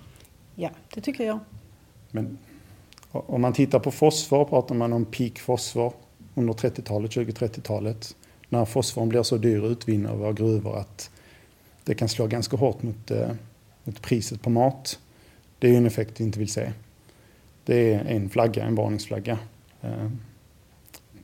Ja, 0.55 0.69
det 0.93 1.01
tycker 1.01 1.23
jag. 1.23 1.39
Men 2.11 2.37
om 3.11 3.41
man 3.41 3.53
tittar 3.53 3.79
på 3.79 3.91
fosfor 3.91 4.45
pratar 4.45 4.75
man 4.75 4.93
om 4.93 5.05
peak 5.05 5.39
fosfor 5.39 5.93
under 6.35 6.53
30-talet, 6.53 7.11
20-30-talet. 7.11 8.15
När 8.49 8.65
fosforn 8.65 9.09
blir 9.09 9.23
så 9.23 9.37
dyr 9.37 9.65
att 9.65 9.71
utvinna 9.71 10.11
av 10.11 10.19
våra 10.19 10.33
gruvor 10.33 10.77
att 10.77 11.09
det 11.83 11.95
kan 11.95 12.09
slå 12.09 12.27
ganska 12.27 12.57
hårt 12.57 12.83
mot, 12.83 13.11
eh, 13.11 13.31
mot 13.83 14.01
priset 14.01 14.41
på 14.41 14.49
mat. 14.49 14.99
Det 15.59 15.69
är 15.69 15.77
en 15.77 15.85
effekt 15.85 16.19
vi 16.19 16.23
inte 16.23 16.39
vill 16.39 16.51
se. 16.51 16.71
Det 17.65 17.93
är 17.93 18.05
en 18.05 18.29
flagga, 18.29 18.63
en 18.63 18.75
varningsflagga. 18.75 19.37
Eh, 19.81 20.09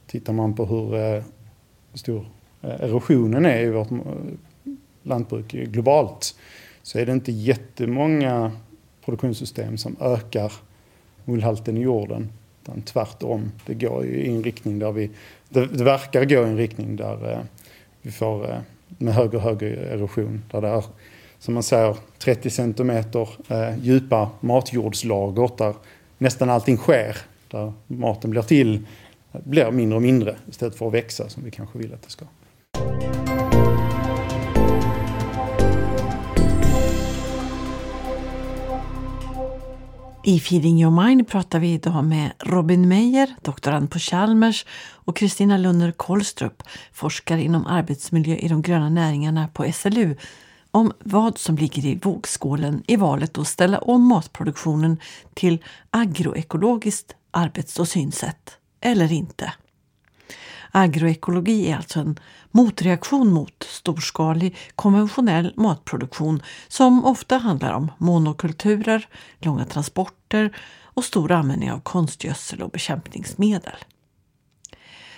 tittar 0.08 0.34
man 0.34 0.56
på 0.56 0.66
hur 0.66 1.24
stor 1.94 2.26
erosionen 2.62 3.46
är 3.46 3.60
i 3.60 3.70
vårt 3.70 3.90
lantbruk 5.06 5.52
globalt 5.52 6.36
så 6.84 7.00
är 7.00 7.06
det 7.06 7.12
inte 7.12 7.32
jättemånga 7.32 8.52
produktionssystem 9.06 9.78
som 9.78 9.96
ökar 10.00 10.54
mullhalten 11.26 11.78
i 11.78 11.82
jorden. 11.82 12.30
Utan 12.64 12.82
tvärtom, 12.82 13.52
det 13.66 13.74
går 13.74 14.06
i 14.06 14.30
en 14.30 14.44
riktning 14.44 14.80
där 14.80 14.92
vi, 14.92 15.10
det, 15.50 15.66
det 15.66 15.84
verkar 15.84 16.26
gå 16.26 16.36
i 16.36 16.50
en 16.50 16.58
riktning 16.58 16.96
där 16.96 17.32
eh, 17.32 17.40
vi 18.02 18.12
får 18.12 18.50
eh, 18.50 18.58
med 18.88 19.14
högre 19.14 19.38
och 19.38 19.44
högre 19.44 19.76
erosion. 19.76 20.44
Där 20.52 20.62
det 20.62 20.68
är, 20.68 20.84
som 21.40 21.54
man 21.54 21.64
säger, 21.64 21.96
30 22.20 22.50
centimeter 22.50 23.30
eh, 23.48 23.78
djupa 23.82 24.30
matjordslager 24.40 25.50
där 25.58 25.76
nästan 26.18 26.50
allting 26.50 26.78
sker. 26.78 27.18
Där 27.52 27.74
maten 27.88 28.32
blir 28.32 28.42
till, 28.42 28.86
blir 29.32 29.72
mindre 29.72 29.96
och 29.96 30.02
mindre 30.02 30.36
istället 30.50 30.76
för 30.76 30.88
att 30.88 30.94
växa 30.94 31.30
som 31.30 31.44
vi 31.44 31.52
kanske 31.52 31.78
vill 31.78 31.94
att 31.94 32.02
det 32.02 32.10
ska. 32.10 32.26
I 40.28 40.40
Feeding 40.40 40.82
Your 40.82 41.06
Mind 41.06 41.28
pratar 41.28 41.60
vi 41.60 41.74
idag 41.74 42.04
med 42.04 42.32
Robin 42.40 42.88
Meyer, 42.88 43.36
doktorand 43.42 43.92
på 43.92 44.00
Chalmers 44.00 44.66
och 44.92 45.16
Kristina 45.16 45.58
Lunner 45.58 45.92
Kolstrup, 45.92 46.64
forskare 46.94 47.42
inom 47.42 47.68
arbetsmiljö 47.68 48.36
i 48.36 48.48
de 48.48 48.62
gröna 48.62 48.90
näringarna 48.90 49.48
på 49.48 49.72
SLU, 49.72 50.16
om 50.72 50.92
vad 51.00 51.38
som 51.38 51.56
ligger 51.56 51.86
i 51.86 51.96
vågskålen 51.96 52.84
i 52.88 52.96
valet 52.96 53.38
att 53.38 53.48
ställa 53.48 53.80
om 53.80 54.08
matproduktionen 54.08 55.00
till 55.34 55.64
agroekologiskt 55.90 57.16
arbets 57.32 57.80
och 57.80 57.88
synsätt, 57.88 58.58
eller 58.82 59.12
inte. 59.12 59.54
Agroekologi 60.78 61.72
är 61.72 61.76
alltså 61.76 62.00
en 62.00 62.20
motreaktion 62.52 63.34
mot 63.34 63.64
storskalig 63.70 64.56
konventionell 64.76 65.54
matproduktion 65.56 66.42
som 66.68 67.06
ofta 67.06 67.38
handlar 67.38 67.74
om 67.74 67.92
monokulturer, 67.98 69.08
långa 69.40 69.66
transporter 69.66 70.58
och 70.84 71.04
stor 71.04 71.32
användning 71.32 71.72
av 71.72 71.80
konstgödsel 71.80 72.62
och 72.62 72.70
bekämpningsmedel. 72.70 73.76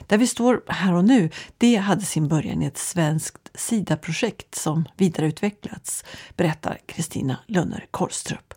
Där 0.08 0.18
vi 0.18 0.28
står 0.28 0.64
här 0.68 0.94
och 0.94 1.06
nu, 1.06 1.30
det 1.58 1.76
hade 1.76 2.02
sin 2.02 2.28
början 2.28 2.62
i 2.62 2.66
ett 2.66 2.78
svenskt 2.78 3.52
SIDA-projekt 3.54 4.56
som 4.56 4.86
vidareutvecklats, 4.98 6.04
berättar 6.36 6.78
Kristina 6.86 7.38
Lönner 7.48 7.86
Korstrup. 7.92 8.54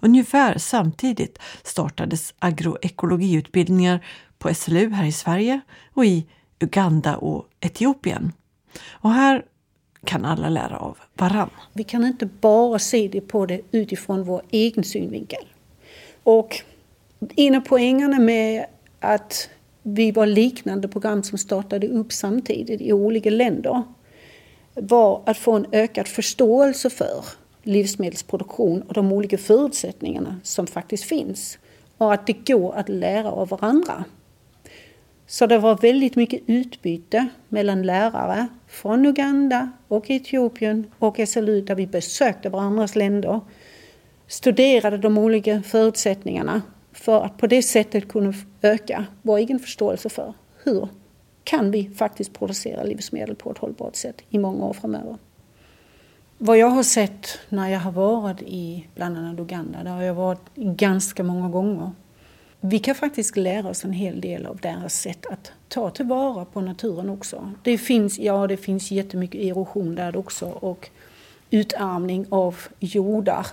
Ungefär 0.00 0.58
samtidigt 0.58 1.38
startades 1.62 2.34
agroekologiutbildningar 2.38 4.04
på 4.42 4.54
SLU 4.54 4.90
här 4.90 5.06
i 5.06 5.12
Sverige 5.12 5.60
och 5.94 6.04
i 6.04 6.26
Uganda 6.60 7.16
och 7.16 7.46
Etiopien. 7.60 8.32
Och 8.90 9.10
här 9.10 9.44
kan 10.04 10.24
alla 10.24 10.48
lära 10.48 10.78
av 10.78 10.98
varann. 11.14 11.50
Vi 11.72 11.84
kan 11.84 12.04
inte 12.04 12.26
bara 12.26 12.78
se 12.78 13.08
det 13.08 13.20
på 13.20 13.46
det 13.46 13.60
utifrån 13.70 14.24
vår 14.24 14.42
egen 14.50 14.84
synvinkel. 14.84 15.44
Och 16.22 16.60
en 17.36 17.54
av 17.54 17.60
poängerna 17.60 18.18
med 18.18 18.66
att 19.00 19.48
vi 19.82 20.10
var 20.10 20.26
liknande 20.26 20.88
program 20.88 21.22
som 21.22 21.38
startade 21.38 21.88
upp 21.88 22.12
samtidigt 22.12 22.80
i 22.80 22.92
olika 22.92 23.30
länder 23.30 23.82
var 24.74 25.22
att 25.26 25.38
få 25.38 25.52
en 25.52 25.66
ökad 25.72 26.08
förståelse 26.08 26.90
för 26.90 27.24
livsmedelsproduktion 27.62 28.82
och 28.82 28.94
de 28.94 29.12
olika 29.12 29.38
förutsättningarna 29.38 30.40
som 30.42 30.66
faktiskt 30.66 31.04
finns. 31.04 31.58
Och 31.98 32.12
att 32.12 32.26
det 32.26 32.46
går 32.46 32.74
att 32.74 32.88
lära 32.88 33.30
av 33.30 33.48
varandra. 33.48 34.04
Så 35.32 35.46
det 35.46 35.58
var 35.58 35.76
väldigt 35.76 36.16
mycket 36.16 36.42
utbyte 36.46 37.28
mellan 37.48 37.82
lärare 37.82 38.46
från 38.66 39.06
Uganda 39.06 39.70
och 39.88 40.10
Etiopien 40.10 40.90
och 40.98 41.20
SLU 41.28 41.60
där 41.60 41.74
vi 41.74 41.86
besökte 41.86 42.48
varandras 42.48 42.96
länder, 42.96 43.40
studerade 44.26 44.98
de 44.98 45.18
olika 45.18 45.62
förutsättningarna 45.62 46.62
för 46.92 47.24
att 47.24 47.38
på 47.38 47.46
det 47.46 47.62
sättet 47.62 48.08
kunna 48.08 48.34
öka 48.62 49.04
vår 49.22 49.38
egen 49.38 49.58
förståelse 49.58 50.08
för 50.08 50.34
hur 50.64 50.88
kan 51.44 51.70
vi 51.70 51.90
faktiskt 51.94 52.32
producera 52.32 52.82
livsmedel 52.82 53.36
på 53.36 53.50
ett 53.50 53.58
hållbart 53.58 53.96
sätt 53.96 54.22
i 54.30 54.38
många 54.38 54.64
år 54.66 54.72
framöver. 54.72 55.16
Vad 56.38 56.58
jag 56.58 56.70
har 56.70 56.82
sett 56.82 57.38
när 57.48 57.68
jag 57.68 57.80
har 57.80 57.92
varit 57.92 58.42
i 58.42 58.86
bland 58.94 59.18
annat 59.18 59.40
Uganda, 59.40 59.84
där 59.84 59.90
har 59.90 60.02
jag 60.02 60.14
varit 60.14 60.54
ganska 60.54 61.22
många 61.22 61.48
gånger. 61.48 61.90
Vi 62.64 62.78
kan 62.78 62.94
faktiskt 62.94 63.36
lära 63.36 63.68
oss 63.68 63.84
en 63.84 63.92
hel 63.92 64.20
del 64.20 64.46
av 64.46 64.56
deras 64.56 64.94
sätt 64.94 65.26
att 65.26 65.52
ta 65.68 65.90
tillvara 65.90 66.44
på 66.44 66.60
naturen 66.60 67.10
också. 67.10 67.52
Det 67.62 67.78
finns, 67.78 68.18
ja, 68.18 68.46
det 68.46 68.56
finns 68.56 68.90
jättemycket 68.90 69.40
erosion 69.40 69.94
där 69.94 70.16
också 70.16 70.46
och 70.46 70.90
utarmning 71.50 72.26
av 72.28 72.56
jordar. 72.78 73.46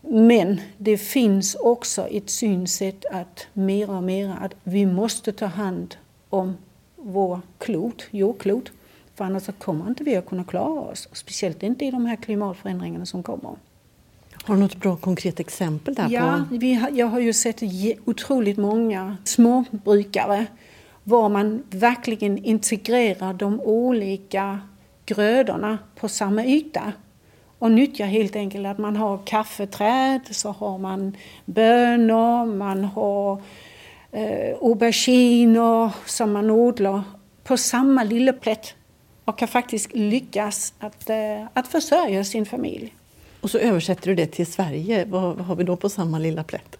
Men 0.00 0.60
det 0.78 0.98
finns 0.98 1.54
också 1.54 2.06
ett 2.06 2.30
synsätt 2.30 3.04
att 3.10 3.46
mer 3.52 3.90
och 3.90 4.02
mer 4.02 4.36
att 4.40 4.54
vi 4.64 4.86
måste 4.86 5.32
ta 5.32 5.46
hand 5.46 5.96
om 6.28 6.56
vår 6.96 7.40
klot, 7.58 8.06
jordklot. 8.10 8.72
För 9.14 9.24
annars 9.24 9.46
kommer 9.58 9.88
inte 9.88 10.04
vi 10.04 10.16
att 10.16 10.26
kunna 10.26 10.44
klara 10.44 10.80
oss. 10.80 11.08
Speciellt 11.12 11.62
inte 11.62 11.84
i 11.84 11.90
de 11.90 12.06
här 12.06 12.16
klimatförändringarna 12.16 13.06
som 13.06 13.22
kommer. 13.22 13.56
Har 14.48 14.54
du 14.54 14.60
något 14.60 14.76
bra 14.76 14.96
konkret 14.96 15.40
exempel 15.40 15.94
där? 15.94 16.08
Ja, 16.10 16.44
på? 16.48 16.56
Vi 16.56 16.74
har, 16.74 16.90
jag 16.90 17.06
har 17.06 17.20
ju 17.20 17.32
sett 17.32 17.62
otroligt 18.04 18.56
många 18.56 19.16
småbrukare 19.24 20.46
var 21.04 21.28
man 21.28 21.62
verkligen 21.70 22.44
integrerar 22.44 23.34
de 23.34 23.60
olika 23.60 24.60
grödorna 25.06 25.78
på 25.96 26.08
samma 26.08 26.44
yta 26.44 26.92
och 27.58 27.72
nyttjar 27.72 28.06
helt 28.06 28.36
enkelt 28.36 28.66
att 28.66 28.78
man 28.78 28.96
har 28.96 29.18
kaffeträd, 29.26 30.20
så 30.30 30.50
har 30.50 30.78
man 30.78 31.16
bönor, 31.44 32.46
man 32.46 32.84
har 32.84 33.42
eh, 34.12 34.56
auberginer 34.60 35.90
som 36.06 36.32
man 36.32 36.50
odlar 36.50 37.02
på 37.44 37.56
samma 37.56 38.04
lilla 38.04 38.32
plätt 38.32 38.74
och 39.24 39.38
kan 39.38 39.48
faktiskt 39.48 39.94
lyckas 39.94 40.74
att, 40.78 41.10
eh, 41.10 41.46
att 41.52 41.68
försörja 41.68 42.24
sin 42.24 42.46
familj. 42.46 42.94
Och 43.40 43.50
så 43.50 43.58
översätter 43.58 44.06
du 44.06 44.14
det 44.14 44.26
till 44.26 44.46
Sverige. 44.46 45.04
Vad 45.04 45.38
har 45.38 45.56
vi 45.56 45.64
då 45.64 45.76
på 45.76 45.88
samma 45.88 46.18
lilla 46.18 46.44
plätt? 46.44 46.78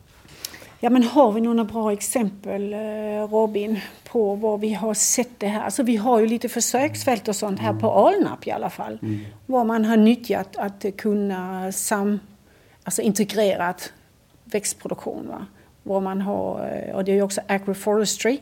Ja, 0.80 0.90
men 0.90 1.02
har 1.02 1.32
vi 1.32 1.40
några 1.40 1.64
bra 1.64 1.92
exempel, 1.92 2.72
eh, 2.72 2.78
Robin, 3.30 3.80
på 4.04 4.34
var 4.34 4.58
vi 4.58 4.74
har 4.74 4.94
sett 4.94 5.30
det 5.38 5.46
här? 5.46 5.64
Alltså, 5.64 5.82
vi 5.82 5.96
har 5.96 6.20
ju 6.20 6.26
lite 6.26 6.48
försöksfält 6.48 7.28
och 7.28 7.36
sånt 7.36 7.60
här 7.60 7.74
på 7.74 7.90
Alnarp 7.90 8.46
i 8.46 8.50
alla 8.50 8.70
fall. 8.70 8.98
Mm. 9.02 9.20
Var 9.46 9.64
man 9.64 9.84
har 9.84 9.96
nyttjat 9.96 10.56
att 10.56 10.84
kunna 10.96 11.72
sam, 11.72 12.20
alltså 12.84 13.02
integrerat 13.02 13.92
växtproduktion. 14.44 15.28
Va? 15.28 15.46
Var 15.82 16.00
man 16.00 16.20
har, 16.20 16.84
eh, 16.88 16.94
och 16.94 17.04
det 17.04 17.12
är 17.12 17.16
ju 17.16 17.22
också 17.22 17.40
agroforestry. 17.48 18.38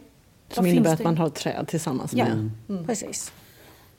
Som 0.49 0.67
innebär 0.67 0.93
att 0.93 1.05
man 1.05 1.19
har 1.19 1.29
träd 1.29 1.69
tillsammans 1.69 2.13
ja, 2.15 2.25
med... 2.25 2.51
Mm. 2.69 2.87
precis. 2.87 3.33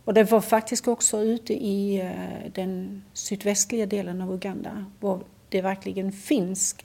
Och 0.07 0.13
det 0.13 0.23
var 0.23 0.41
faktiskt 0.41 0.87
också 0.87 1.23
ute 1.23 1.53
i 1.53 2.01
uh, 2.01 2.51
den 2.53 3.03
sydvästliga 3.13 3.85
delen 3.85 4.21
av 4.21 4.33
Uganda, 4.33 4.85
var 4.99 5.19
det 5.49 5.61
verkligen 5.61 6.11
finns 6.11 6.75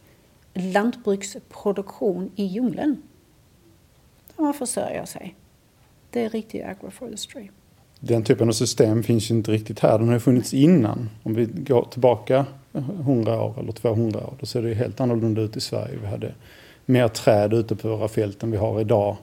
lantbruksproduktion 0.54 2.30
i 2.36 2.44
djungeln. 2.44 3.02
Där 4.36 4.44
man 4.44 4.54
försörjer 4.54 5.04
sig. 5.04 5.34
Det 6.10 6.24
är 6.24 6.28
riktig 6.28 6.62
agroforestry. 6.62 7.48
Den 8.00 8.24
typen 8.24 8.48
av 8.48 8.52
system 8.52 9.02
finns 9.02 9.30
ju 9.30 9.34
inte 9.34 9.50
riktigt 9.50 9.80
här. 9.80 9.98
Den 9.98 10.08
har 10.08 10.18
funnits 10.18 10.54
innan. 10.54 11.10
Om 11.22 11.34
vi 11.34 11.44
går 11.44 11.84
tillbaka 11.90 12.46
100 12.72 13.42
år 13.42 13.54
eller 13.60 13.72
200 13.72 14.26
år, 14.26 14.34
då 14.40 14.46
ser 14.46 14.62
det 14.62 14.74
helt 14.74 15.00
annorlunda 15.00 15.40
ut 15.40 15.56
i 15.56 15.60
Sverige. 15.60 15.98
Vi 16.00 16.06
hade 16.06 16.34
mer 16.86 17.08
träd 17.08 17.54
ute 17.54 17.76
på 17.76 17.88
våra 17.88 18.08
fält 18.08 18.42
än 18.42 18.50
vi 18.50 18.56
har 18.56 18.80
idag. 18.80 19.16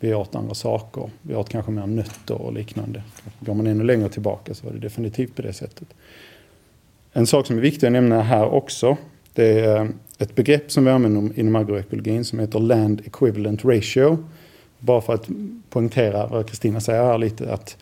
Vi 0.00 0.14
åt 0.14 0.34
andra 0.34 0.54
saker. 0.54 1.10
Vi 1.22 1.34
åt 1.34 1.48
kanske 1.48 1.72
mer 1.72 1.86
nötter 1.86 2.42
och 2.42 2.52
liknande. 2.52 3.02
Går 3.40 3.54
man 3.54 3.66
ännu 3.66 3.84
längre 3.84 4.08
tillbaka 4.08 4.54
så 4.54 4.66
var 4.66 4.72
det 4.72 4.78
definitivt 4.78 5.36
på 5.36 5.42
det 5.42 5.52
sättet. 5.52 5.88
En 7.12 7.26
sak 7.26 7.46
som 7.46 7.56
är 7.56 7.60
viktig 7.60 7.86
att 7.86 7.92
nämna 7.92 8.22
här 8.22 8.46
också, 8.54 8.96
det 9.34 9.60
är 9.60 9.90
ett 10.18 10.34
begrepp 10.34 10.72
som 10.72 10.84
vi 10.84 10.90
använder 10.90 11.38
inom 11.38 11.56
agroekologin 11.56 12.24
som 12.24 12.38
heter 12.38 12.60
Land 12.60 13.02
Equivalent 13.06 13.64
Ratio. 13.64 14.18
Bara 14.78 15.00
för 15.00 15.14
att 15.14 15.28
poängtera 15.70 16.26
vad 16.26 16.48
Kristina 16.48 16.80
säger 16.80 17.02
här 17.02 17.18
lite 17.18 17.52
att 17.52 17.76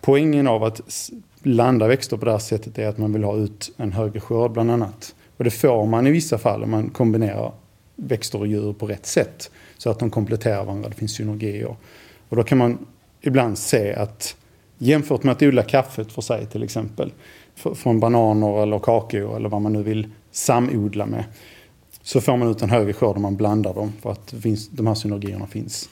poängen 0.00 0.46
av 0.46 0.64
att 0.64 1.10
landa 1.42 1.86
växter 1.88 2.16
på 2.16 2.24
det 2.24 2.30
här 2.30 2.38
sättet 2.38 2.78
är 2.78 2.88
att 2.88 2.98
man 2.98 3.12
vill 3.12 3.24
ha 3.24 3.36
ut 3.36 3.72
en 3.76 3.92
högre 3.92 4.20
skörd 4.20 4.50
bland 4.50 4.70
annat. 4.70 5.14
Och 5.36 5.44
det 5.44 5.50
får 5.50 5.86
man 5.86 6.06
i 6.06 6.10
vissa 6.10 6.38
fall 6.38 6.62
om 6.62 6.70
man 6.70 6.90
kombinerar 6.90 7.52
växter 7.98 8.38
och 8.38 8.46
djur 8.46 8.72
på 8.72 8.86
rätt 8.86 9.06
sätt. 9.06 9.50
Så 9.76 9.90
att 9.90 9.98
de 9.98 10.10
kompletterar 10.10 10.64
varandra, 10.64 10.88
det 10.88 10.94
finns 10.94 11.14
synergier. 11.14 11.76
Och 12.28 12.36
då 12.36 12.42
kan 12.42 12.58
man 12.58 12.86
ibland 13.20 13.58
se 13.58 13.94
att 13.94 14.36
jämfört 14.78 15.22
med 15.22 15.32
att 15.32 15.42
odla 15.42 15.62
kaffet 15.62 16.12
för 16.12 16.22
sig 16.22 16.46
till 16.46 16.62
exempel, 16.62 17.12
från 17.74 18.00
bananer 18.00 18.62
eller 18.62 18.78
kakao 18.78 19.36
eller 19.36 19.48
vad 19.48 19.62
man 19.62 19.72
nu 19.72 19.82
vill 19.82 20.08
samodla 20.30 21.06
med, 21.06 21.24
så 22.02 22.20
får 22.20 22.36
man 22.36 22.50
ut 22.50 22.62
en 22.62 22.70
högre 22.70 22.92
skörd 22.92 23.16
om 23.16 23.22
man 23.22 23.36
blandar 23.36 23.74
dem 23.74 23.92
för 24.02 24.12
att 24.12 24.34
de 24.70 24.86
här 24.86 24.94
synergierna 24.94 25.46
finns. 25.46 25.88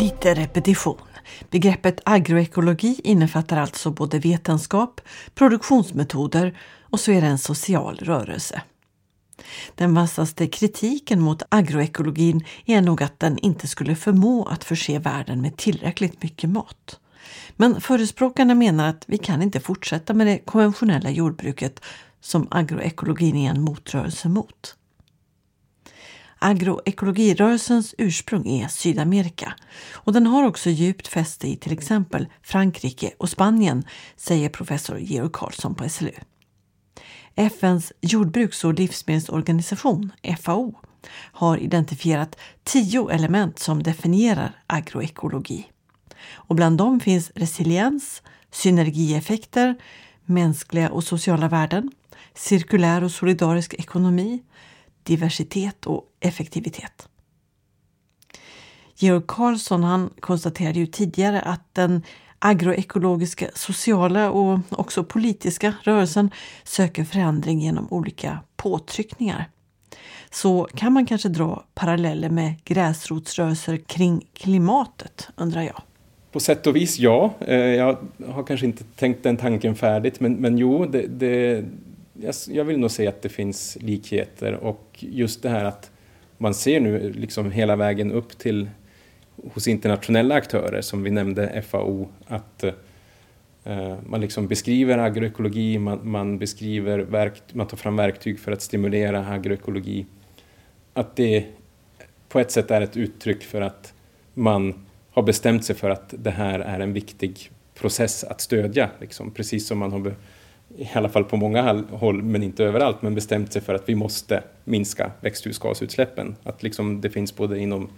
Lite 0.00 0.34
repetition. 0.34 0.96
Begreppet 1.50 2.00
agroekologi 2.04 3.00
innefattar 3.04 3.56
alltså 3.56 3.90
både 3.90 4.18
vetenskap, 4.18 5.00
produktionsmetoder 5.34 6.58
och 6.82 7.00
så 7.00 7.12
är 7.12 7.20
det 7.20 7.26
en 7.26 7.38
social 7.38 7.96
rörelse. 7.96 8.62
Den 9.74 9.94
vassaste 9.94 10.46
kritiken 10.46 11.20
mot 11.20 11.42
agroekologin 11.48 12.44
är 12.66 12.80
nog 12.80 13.02
att 13.02 13.20
den 13.20 13.38
inte 13.38 13.68
skulle 13.68 13.96
förmå 13.96 14.44
att 14.44 14.64
förse 14.64 14.98
världen 14.98 15.40
med 15.40 15.56
tillräckligt 15.56 16.22
mycket 16.22 16.50
mat. 16.50 17.00
Men 17.56 17.80
förespråkarna 17.80 18.54
menar 18.54 18.88
att 18.88 19.04
vi 19.06 19.18
kan 19.18 19.42
inte 19.42 19.60
fortsätta 19.60 20.14
med 20.14 20.26
det 20.26 20.38
konventionella 20.38 21.10
jordbruket 21.10 21.80
som 22.20 22.48
agroekologin 22.50 23.36
är 23.36 23.50
en 23.50 23.60
motrörelse 23.60 24.28
mot. 24.28 24.76
Agroekologirörelsens 26.46 27.94
ursprung 27.98 28.46
är 28.46 28.68
Sydamerika 28.68 29.54
och 29.92 30.12
den 30.12 30.26
har 30.26 30.44
också 30.44 30.70
djupt 30.70 31.08
fäste 31.08 31.48
i 31.48 31.56
till 31.56 31.72
exempel 31.72 32.26
Frankrike 32.42 33.10
och 33.18 33.30
Spanien, 33.30 33.84
säger 34.16 34.48
professor 34.48 34.98
Georg 34.98 35.30
Karlsson 35.32 35.74
på 35.74 35.88
SLU. 35.88 36.10
FNs 37.34 37.92
jordbruks 38.00 38.64
och 38.64 38.74
livsmedelsorganisation, 38.74 40.12
FAO, 40.40 40.74
har 41.32 41.56
identifierat 41.58 42.38
tio 42.64 43.10
element 43.10 43.58
som 43.58 43.82
definierar 43.82 44.52
agroekologi. 44.66 45.66
Och 46.32 46.54
bland 46.54 46.78
dem 46.78 47.00
finns 47.00 47.30
resiliens, 47.34 48.22
synergieffekter, 48.50 49.74
mänskliga 50.24 50.90
och 50.90 51.04
sociala 51.04 51.48
värden, 51.48 51.90
cirkulär 52.34 53.04
och 53.04 53.10
solidarisk 53.10 53.74
ekonomi, 53.74 54.42
diversitet 55.06 55.86
och 55.86 56.04
effektivitet. 56.20 57.08
Georg 58.94 59.22
Karlsson 59.28 59.84
han 59.84 60.10
konstaterade 60.20 60.78
ju 60.78 60.86
tidigare 60.86 61.40
att 61.40 61.74
den 61.74 62.02
agroekologiska, 62.38 63.50
sociala 63.54 64.30
och 64.30 64.58
också 64.70 65.04
politiska 65.04 65.74
rörelsen 65.82 66.30
söker 66.64 67.04
förändring 67.04 67.60
genom 67.60 67.88
olika 67.90 68.38
påtryckningar. 68.56 69.50
Så 70.30 70.68
kan 70.74 70.92
man 70.92 71.06
kanske 71.06 71.28
dra 71.28 71.64
paralleller 71.74 72.30
med 72.30 72.64
gräsrotsrörelser 72.64 73.76
kring 73.76 74.26
klimatet, 74.34 75.28
undrar 75.36 75.62
jag. 75.62 75.82
På 76.32 76.40
sätt 76.40 76.66
och 76.66 76.76
vis 76.76 76.98
ja. 76.98 77.34
Eh, 77.40 77.56
jag 77.56 77.98
har 78.28 78.42
kanske 78.42 78.66
inte 78.66 78.84
tänkt 78.84 79.22
den 79.22 79.36
tanken 79.36 79.74
färdigt, 79.74 80.20
men, 80.20 80.34
men 80.34 80.58
jo, 80.58 80.86
det, 80.86 81.06
det, 81.06 81.64
jag 82.48 82.64
vill 82.64 82.78
nog 82.78 82.90
säga 82.90 83.08
att 83.08 83.22
det 83.22 83.28
finns 83.28 83.78
likheter 83.80 84.54
och 84.54 84.86
just 84.98 85.42
det 85.42 85.48
här 85.48 85.64
att 85.64 85.90
man 86.38 86.54
ser 86.54 86.80
nu 86.80 87.12
liksom 87.12 87.50
hela 87.50 87.76
vägen 87.76 88.12
upp 88.12 88.38
till 88.38 88.70
hos 89.52 89.68
internationella 89.68 90.34
aktörer 90.34 90.80
som 90.80 91.02
vi 91.02 91.10
nämnde 91.10 91.62
FAO 91.62 92.08
att 92.26 92.64
eh, 93.64 93.94
man 94.06 94.20
liksom 94.20 94.48
beskriver 94.48 94.98
agroekologi, 94.98 95.78
man, 95.78 96.10
man, 96.10 96.38
beskriver 96.38 96.98
verk, 96.98 97.42
man 97.52 97.66
tar 97.66 97.76
fram 97.76 97.96
verktyg 97.96 98.40
för 98.40 98.52
att 98.52 98.62
stimulera 98.62 99.26
agroekologi. 99.26 100.06
Att 100.92 101.16
det 101.16 101.46
på 102.28 102.40
ett 102.40 102.50
sätt 102.50 102.70
är 102.70 102.80
ett 102.80 102.96
uttryck 102.96 103.44
för 103.44 103.60
att 103.60 103.94
man 104.34 104.86
har 105.10 105.22
bestämt 105.22 105.64
sig 105.64 105.76
för 105.76 105.90
att 105.90 106.14
det 106.18 106.30
här 106.30 106.60
är 106.60 106.80
en 106.80 106.92
viktig 106.92 107.50
process 107.74 108.24
att 108.24 108.40
stödja. 108.40 108.90
Liksom. 109.00 109.30
Precis 109.30 109.66
som 109.66 109.78
man 109.78 109.92
har, 109.92 110.14
i 110.78 110.88
alla 110.92 111.08
fall 111.08 111.24
på 111.24 111.36
många 111.36 111.84
håll, 111.90 112.22
men 112.22 112.42
inte 112.42 112.64
överallt, 112.64 113.02
men 113.02 113.14
bestämt 113.14 113.52
sig 113.52 113.62
för 113.62 113.74
att 113.74 113.88
vi 113.88 113.94
måste 113.94 114.42
minska 114.64 115.10
växthusgasutsläppen. 115.20 116.36
Att 116.42 116.62
liksom 116.62 117.00
det 117.00 117.10
finns 117.10 117.36
både 117.36 117.58
inom 117.58 117.88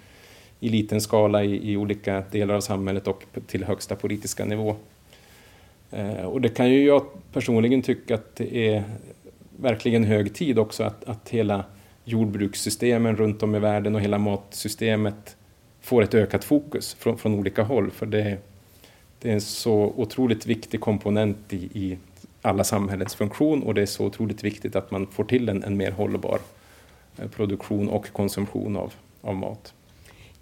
i 0.61 0.69
liten 0.69 1.01
skala 1.01 1.45
i, 1.45 1.73
i, 1.73 1.77
olika 1.77 2.23
delar 2.31 2.55
av 2.55 2.61
samhället 2.61 3.09
och 3.09 3.25
till 3.47 3.65
högsta 3.65 3.97
politiska 3.97 4.45
nivå. 4.45 4.77
Eh, 5.91 6.25
och 6.25 6.41
det 6.41 6.49
kan 6.49 6.71
ju 6.71 6.85
jag 6.87 7.07
personligen 7.33 7.83
tycka 7.83 8.15
att 8.15 8.37
det 8.37 8.69
är 8.69 8.85
verkligen 9.57 10.05
hög 10.05 10.35
tid 10.35 10.59
också 10.59 10.85
att, 10.85 11.05
att 11.05 11.29
hela 11.29 11.65
jordbrukssystemen 12.05 13.17
runt 13.17 13.43
om 13.43 13.55
i 13.55 13.59
världen 13.59 13.95
och 13.95 14.01
hela 14.01 14.19
matsystemet 14.19 15.37
får 15.81 16.03
ett 16.03 16.15
ökat 16.15 16.45
fokus 16.45 16.95
från, 16.95 17.19
från 17.19 17.35
olika 17.35 17.63
håll. 17.63 17.91
För 17.91 18.07
det, 18.07 18.39
det 19.21 19.29
är 19.29 19.35
en 19.35 19.41
så 19.41 19.93
otroligt 19.97 20.47
viktig 20.47 20.81
komponent 20.81 21.53
i, 21.53 21.57
i 21.57 21.99
alla 22.43 22.65
samhällets 22.65 23.15
funktion 23.15 23.63
och 23.63 23.75
det 23.75 23.83
är 23.83 23.87
så 23.87 24.05
otroligt 24.05 24.45
viktigt 24.45 24.77
att 24.77 24.91
man 24.91 25.07
får 25.07 25.25
till 25.25 25.49
en, 25.49 25.65
en 25.65 25.77
mer 25.77 25.91
hållbar 25.91 26.41
eh, 27.19 27.29
produktion 27.29 27.89
och 27.89 28.13
konsumtion 28.13 28.77
av, 28.77 28.93
av 29.21 29.37
mat. 29.37 29.75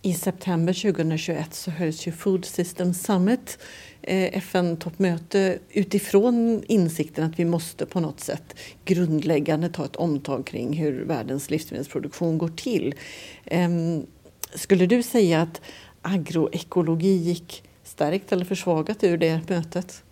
I 0.02 0.14
september 0.14 0.72
2021 0.72 1.54
så 1.54 1.70
hölls 1.70 2.06
ju 2.06 2.12
Food 2.12 2.44
System 2.44 2.94
Summit, 2.94 3.59
eh, 4.02 4.38
FN-toppmöte 4.38 5.59
utifrån 5.70 6.62
insikten 6.68 7.24
att 7.24 7.38
vi 7.38 7.44
måste 7.44 7.87
på 7.87 8.00
något 8.00 8.20
sätt 8.20 8.56
grundläggande 8.85 9.68
ta 9.68 9.85
ett 9.85 9.96
omtag 9.96 10.46
kring 10.46 10.72
hur 10.72 11.04
världens 11.04 11.50
livsmedelsproduktion 11.50 12.38
går 12.38 12.48
till. 12.48 12.94
Ehm, 13.44 14.06
skulle 14.54 14.87
du 14.87 15.02
säga 15.02 15.42
att 15.42 15.61
agroekologi 16.02 17.16
gick 17.16 17.62
stärkt 17.85 18.32
eller 18.32 18.44
försvagat 18.44 19.04
ur 19.04 19.16
det 19.16 19.40
mötet? 19.48 20.02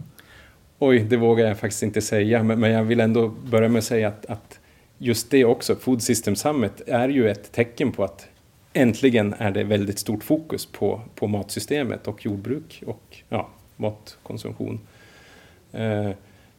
Oj, 0.79 0.99
det 0.99 1.17
vågar 1.17 1.47
jag 1.47 1.59
faktiskt 1.59 1.83
inte 1.83 2.01
säga, 2.01 2.43
men, 2.43 2.71
jag 2.71 2.85
vill 2.85 3.01
ändå 3.01 3.29
börja 3.29 3.69
med 3.69 3.79
att 3.79 3.85
säga 3.85 4.09
att, 4.09 4.27
att 4.27 4.59
just 4.99 5.31
det 5.31 5.45
också, 5.45 5.77
Food 5.77 6.03
System 6.03 6.37
Summit, 6.37 6.83
är 6.87 7.09
ju 7.09 7.31
ett 7.31 7.53
tecken 7.53 7.93
på 7.93 8.05
att 8.05 8.29
äntligen 8.73 9.35
är 9.39 9.51
det 9.51 9.65
väldigt 9.65 9.99
stort 9.99 10.25
fokus 10.25 10.67
på, 10.67 11.01
på 11.15 11.27
matsystemet 11.27 12.09
och 12.09 12.27
jordbruk 12.27 12.83
och 12.87 13.17
ja, 13.29 13.49
matkonsumtion. 13.77 14.81
Eh, 15.73 16.11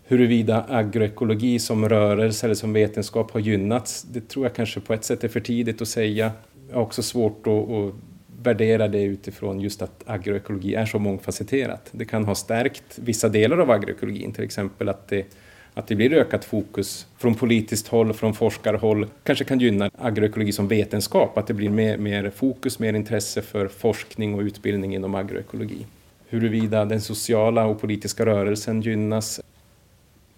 huruvida 0.04 0.66
agroekologi 0.70 1.60
som 1.60 1.90
rörelse 1.90 2.48
eller 2.48 2.56
som 2.56 2.74
vetenskap 2.74 3.32
har 3.32 3.40
gynnats, 3.40 4.04
det 4.04 4.28
tror 4.28 4.46
jag 4.46 4.56
kanske 4.56 4.80
på 4.80 4.94
ett 4.94 5.04
sätt 5.04 5.24
är 5.24 5.28
för 5.28 5.40
tidigt 5.40 5.82
att 5.82 5.88
säga. 5.88 6.32
Jag 6.70 6.76
har 6.76 6.82
också 6.82 7.04
svårt 7.04 7.48
att, 7.48 7.70
att 7.70 7.94
värdera 8.46 8.88
det 8.88 9.04
utifrån 9.04 9.60
just 9.60 9.82
att 9.82 10.04
agroekologi 10.06 10.76
är 10.76 10.86
så 10.86 11.00
mångfacetterat. 11.00 11.90
Det 11.92 12.06
kan 12.06 12.26
ha 12.26 12.36
stärkt 12.36 12.84
vissa 12.96 13.30
delar 13.30 13.58
av 13.58 13.72
agroekologin, 13.72 14.34
till 14.34 14.44
exempel 14.44 14.90
att 14.90 15.08
det 15.08 15.26
att 15.78 15.88
det 15.88 15.96
blir 15.96 16.14
ökat 16.14 16.46
fokus 16.46 17.08
från 17.18 17.36
politiskt 17.36 17.88
håll, 17.88 18.14
från 18.14 18.34
forskarhåll, 18.34 19.08
kanske 19.24 19.46
kan 19.46 19.60
gynna 19.60 19.92
agroekologi 19.98 20.52
som 20.52 20.68
vetenskap, 20.68 21.38
att 21.38 21.48
det 21.48 21.54
blir 21.54 21.70
mer, 21.70 21.98
mer 21.98 22.30
fokus, 22.30 22.80
mer 22.80 22.94
intresse 22.94 23.42
för 23.42 23.68
forskning 23.68 24.36
och 24.36 24.42
utbildning 24.42 24.96
inom 24.96 25.16
agroekologi. 25.16 25.86
Huruvida 26.28 26.86
den 26.86 27.02
sociala 27.02 27.66
och 27.66 27.82
politiska 27.82 28.26
rörelsen 28.26 28.82
gynnas, 28.82 29.42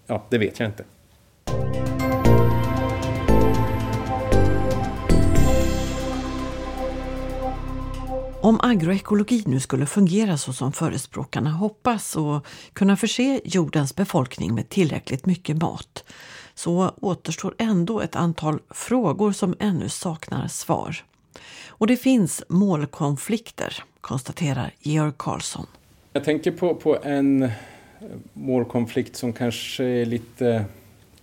ja, 0.06 0.24
det 0.30 0.38
vet 0.38 0.60
jag 0.60 0.68
inte. 0.68 0.84
Om 8.48 8.60
agroekologi 8.62 9.42
nu 9.46 9.60
skulle 9.60 9.86
fungera 9.86 10.36
så 10.36 10.52
som 10.52 10.72
förespråkarna 10.72 11.50
hoppas 11.50 12.16
och 12.16 12.46
kunna 12.72 12.96
förse 12.96 13.40
jordens 13.44 13.96
befolkning 13.96 14.54
med 14.54 14.68
tillräckligt 14.68 15.26
mycket 15.26 15.56
mat 15.56 16.04
så 16.54 16.92
återstår 17.00 17.54
ändå 17.58 18.00
ett 18.00 18.16
antal 18.16 18.58
frågor 18.70 19.32
som 19.32 19.54
ännu 19.60 19.88
saknar 19.88 20.48
svar. 20.48 20.96
Och 21.68 21.86
det 21.86 21.96
finns 21.96 22.42
målkonflikter, 22.48 23.82
konstaterar 24.00 24.74
Georg 24.78 25.12
Karlsson. 25.16 25.66
Jag 26.12 26.24
tänker 26.24 26.50
på, 26.50 26.74
på 26.74 26.98
en 27.02 27.42
eh, 27.42 27.50
målkonflikt 28.32 29.16
som 29.16 29.32
kanske 29.32 29.84
är 29.84 30.06
lite, 30.06 30.64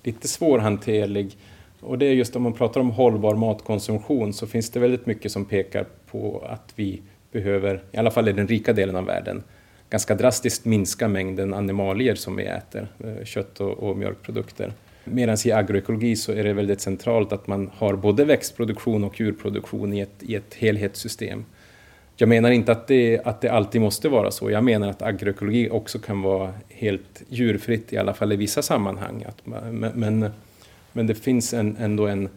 lite 0.04 0.28
svårhanterlig. 0.28 1.38
Och 1.82 1.98
det 1.98 2.06
är 2.06 2.14
just 2.14 2.36
om 2.36 2.44
man 2.44 2.54
pratar 2.54 2.82
om 2.82 2.92
hållbar 2.92 3.36
matkonsumtion 3.36 4.34
så 4.34 4.48
finns 4.48 4.70
det 4.70 4.80
väldigt 4.80 5.06
mycket 5.06 5.32
som 5.32 5.46
pekar 5.46 5.86
på 6.12 6.44
att 6.50 6.74
vi 6.76 7.02
behöver, 7.36 7.82
i 7.92 7.98
alla 7.98 8.12
fall 8.12 8.30
i 8.30 8.32
den 8.32 8.48
rika 8.48 8.74
delen 8.74 8.96
av 8.96 9.06
världen, 9.06 9.44
ganska 9.90 10.16
drastiskt 10.16 10.66
minska 10.66 11.08
mängden 11.08 11.54
animalier 11.54 12.16
som 12.16 12.36
vi 12.36 12.44
äter, 12.44 12.88
eh, 13.04 13.26
kött 13.26 13.60
och, 13.60 13.84
och 13.84 13.98
mjölkprodukter. 13.98 14.74
Medan 15.04 15.38
i 15.46 15.52
agroekologi 15.52 16.16
så 16.16 16.32
är 16.32 16.44
det 16.44 16.54
väldigt 16.54 16.82
centralt 16.82 17.34
att 17.34 17.48
man 17.48 17.72
har 17.74 17.96
både 17.96 18.26
växtproduktion 18.26 19.04
och 19.04 19.20
djurproduktion 19.20 19.94
i 19.94 20.00
ett, 20.00 20.24
i 20.24 20.36
ett 20.36 20.54
helhetssystem. 20.54 21.46
Jag 22.18 22.30
menar 22.30 22.52
inte 22.52 22.72
att 22.72 22.88
det, 22.88 23.22
att 23.24 23.42
det 23.42 23.50
alltid 23.50 23.82
måste 23.82 24.10
vara 24.10 24.32
så. 24.32 24.52
Jag 24.52 24.64
menar 24.64 24.90
att 24.90 25.02
agroekologi 25.02 25.70
också 25.70 26.00
kan 26.00 26.22
vara 26.22 26.54
helt 26.70 27.24
djurfritt, 27.30 27.94
i 27.94 27.98
alla 27.98 28.14
fall 28.14 28.32
i 28.32 28.36
vissa 28.36 28.62
sammanhang. 28.62 29.26
Att, 29.28 29.46
men, 29.72 30.32
men 30.94 31.08
det 31.08 31.16
finns 31.16 31.54
en, 31.54 31.78
ändå 31.80 32.08
en 32.08 32.30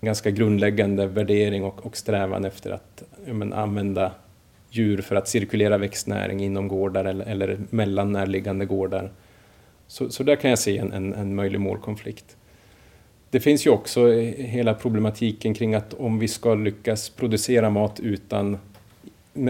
ganska 0.00 0.30
grundläggande 0.30 1.06
värdering 1.06 1.64
och, 1.64 1.86
och 1.86 1.96
strävan 1.96 2.44
efter 2.44 2.70
att 2.70 3.02
men, 3.26 3.52
använda 3.52 4.12
djur 4.70 5.02
för 5.02 5.16
att 5.16 5.28
cirkulera 5.28 5.78
växtnäring 5.78 6.40
inom 6.40 6.68
gårdar 6.68 7.04
eller, 7.04 7.24
eller 7.26 7.58
mellan 7.70 8.12
närliggande 8.12 8.64
gårdar. 8.64 9.12
Så, 9.86 10.10
så 10.10 10.22
där 10.22 10.36
kan 10.36 10.50
jag 10.50 10.58
se 10.58 10.78
en, 10.78 10.92
en, 10.92 11.14
en 11.14 11.34
möjlig 11.34 11.60
målkonflikt. 11.60 12.36
Det 13.30 13.40
finns 13.40 13.66
ju 13.66 13.70
också 13.70 14.10
hela 14.36 14.74
problematiken 14.74 15.54
kring 15.54 15.74
att 15.74 15.94
om 15.94 16.18
vi 16.18 16.28
ska 16.28 16.54
lyckas 16.54 17.10
producera 17.10 17.70
mat 17.70 18.00
utan 18.00 18.58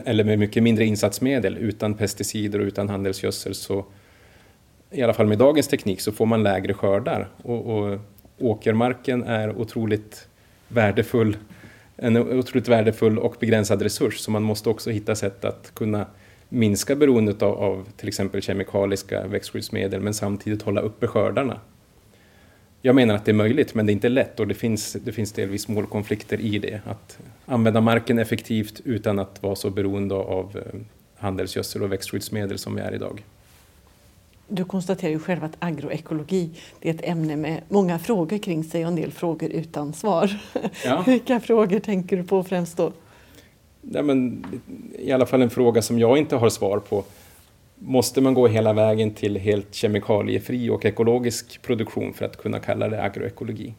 eller 0.04 0.24
med 0.24 0.38
mycket 0.38 0.62
mindre 0.62 0.84
insatsmedel, 0.84 1.56
utan 1.56 1.94
pesticider 1.94 2.58
och 2.58 2.66
utan 2.66 2.88
handelsgödsel 2.88 3.54
så 3.54 3.84
i 4.90 5.02
alla 5.02 5.14
fall 5.14 5.26
med 5.26 5.38
dagens 5.38 5.68
teknik 5.68 6.00
så 6.00 6.12
får 6.12 6.26
man 6.26 6.42
lägre 6.42 6.74
skördar 6.74 7.28
och, 7.42 7.66
och 7.66 7.98
åkermarken 8.38 9.22
är 9.22 9.58
otroligt 9.58 10.28
värdefull 10.68 11.36
en 11.96 12.16
otroligt 12.16 12.68
värdefull 12.68 13.18
och 13.18 13.36
begränsad 13.40 13.82
resurs 13.82 14.18
så 14.18 14.30
man 14.30 14.42
måste 14.42 14.68
också 14.68 14.90
hitta 14.90 15.14
sätt 15.14 15.44
att 15.44 15.72
kunna 15.74 16.06
minska 16.48 16.96
beroendet 16.96 17.42
av, 17.42 17.58
av 17.58 17.88
till 17.96 18.08
exempel 18.08 18.42
kemikaliska 18.42 19.26
växtskyddsmedel 19.26 20.00
men 20.00 20.14
samtidigt 20.14 20.62
hålla 20.62 20.80
uppe 20.80 21.06
skördarna. 21.06 21.60
Jag 22.82 22.94
menar 22.94 23.14
att 23.14 23.24
det 23.24 23.30
är 23.30 23.34
möjligt 23.34 23.74
men 23.74 23.86
det 23.86 23.90
är 23.90 23.94
inte 23.94 24.08
lätt 24.08 24.40
och 24.40 24.46
det 24.46 24.54
finns, 24.54 24.92
det 24.92 25.12
finns 25.12 25.32
delvis 25.32 25.68
målkonflikter 25.68 26.40
i 26.40 26.58
det. 26.58 26.80
Att 26.84 27.18
använda 27.46 27.80
marken 27.80 28.18
effektivt 28.18 28.80
utan 28.84 29.18
att 29.18 29.42
vara 29.42 29.54
så 29.54 29.70
beroende 29.70 30.14
av 30.14 30.56
eh, 30.56 30.80
handelsgödsel 31.16 31.82
och 31.82 31.92
växtskyddsmedel 31.92 32.58
som 32.58 32.74
vi 32.74 32.80
är 32.80 32.94
idag. 32.94 33.22
Du 34.48 34.64
konstaterar 34.64 35.10
ju 35.10 35.18
själv 35.18 35.44
att 35.44 35.56
agroekologi 35.58 36.50
är 36.80 36.90
ett 36.90 37.04
ämne 37.04 37.36
med 37.36 37.62
många 37.68 37.98
frågor 37.98 38.38
kring 38.38 38.64
sig 38.64 38.84
och 38.84 38.88
en 38.88 38.96
del 38.96 39.12
frågor 39.12 39.50
utan 39.50 39.92
svar. 39.92 40.40
Ja. 40.84 41.02
Vilka 41.06 41.40
frågor 41.40 41.78
tänker 41.78 42.16
du 42.16 42.24
på 42.24 42.42
främst 42.42 42.76
då? 42.76 42.92
Ja, 43.80 44.02
men, 44.02 44.44
I 44.98 45.12
alla 45.12 45.26
fall 45.26 45.42
en 45.42 45.50
fråga 45.50 45.82
som 45.82 45.98
jag 45.98 46.18
inte 46.18 46.36
har 46.36 46.48
svar 46.48 46.78
på. 46.78 47.04
Måste 47.78 48.20
man 48.20 48.34
gå 48.34 48.46
hela 48.46 48.72
vägen 48.72 49.10
till 49.10 49.36
helt 49.36 49.74
kemikaliefri 49.74 50.70
och 50.70 50.84
ekologisk 50.84 51.62
produktion 51.62 52.14
för 52.14 52.24
att 52.24 52.36
kunna 52.36 52.58
kalla 52.58 52.88
det 52.88 53.02
agroekologi? 53.02 53.74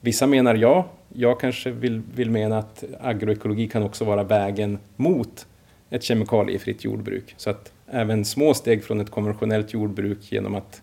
Vissa 0.00 0.26
menar 0.26 0.54
ja. 0.54 0.86
Jag 1.12 1.40
kanske 1.40 1.70
vill, 1.70 2.02
vill 2.14 2.30
mena 2.30 2.58
att 2.58 2.84
agroekologi 3.00 3.68
kan 3.68 3.82
också 3.82 4.04
vara 4.04 4.22
vägen 4.22 4.78
mot 4.96 5.46
ett 5.90 6.02
kemikaliefritt 6.02 6.84
jordbruk. 6.84 7.34
Så 7.36 7.50
att 7.50 7.72
även 7.86 8.24
små 8.24 8.54
steg 8.54 8.84
från 8.84 9.00
ett 9.00 9.10
konventionellt 9.10 9.74
jordbruk 9.74 10.32
genom 10.32 10.54
att 10.54 10.82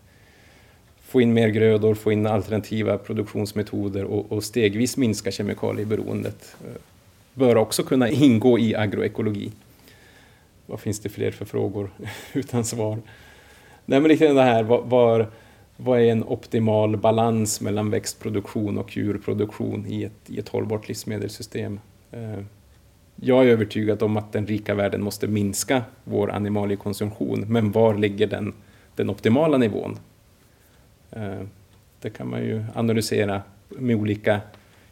få 1.01 1.21
in 1.21 1.33
mer 1.33 1.47
grödor, 1.47 1.95
få 1.95 2.11
in 2.11 2.27
alternativa 2.27 2.97
produktionsmetoder 2.97 4.03
och, 4.03 4.31
och 4.31 4.43
stegvis 4.43 4.97
minska 4.97 5.31
kemikalieberoendet 5.31 6.55
eh, 6.65 6.81
bör 7.33 7.55
också 7.55 7.83
kunna 7.83 8.09
ingå 8.09 8.59
i 8.59 8.75
agroekologi. 8.75 9.51
vad 10.65 10.79
finns 10.79 10.99
det 10.99 11.09
fler 11.09 11.31
för 11.31 11.45
frågor 11.45 11.91
utan 12.33 12.65
svar? 12.65 12.99
Nej 13.85 13.99
men 13.99 14.09
lite 14.09 14.33
det 14.33 14.41
här, 14.41 14.63
var, 14.63 14.81
var, 14.81 15.27
vad 15.77 15.99
är 15.99 16.11
en 16.11 16.23
optimal 16.23 16.97
balans 16.97 17.61
mellan 17.61 17.89
växtproduktion 17.89 18.77
och 18.77 18.97
djurproduktion 18.97 19.85
i 19.87 20.03
ett, 20.03 20.29
i 20.29 20.39
ett 20.39 20.49
hållbart 20.49 20.87
livsmedelssystem? 20.87 21.79
Eh, 22.11 22.39
jag 23.15 23.43
är 23.43 23.47
övertygad 23.47 24.03
om 24.03 24.17
att 24.17 24.31
den 24.33 24.47
rika 24.47 24.75
världen 24.75 25.03
måste 25.03 25.27
minska 25.27 25.83
vår 26.03 26.31
animaliekonsumtion, 26.31 27.45
men 27.47 27.71
var 27.71 27.95
ligger 27.95 28.27
den, 28.27 28.53
den 28.95 29.09
optimala 29.09 29.57
nivån? 29.57 29.99
Eh, 31.11 31.41
det 32.01 32.09
kan 32.09 32.29
man 32.29 32.43
ju 32.43 32.63
analysera 32.75 33.41
med 33.69 33.95
olika 33.95 34.41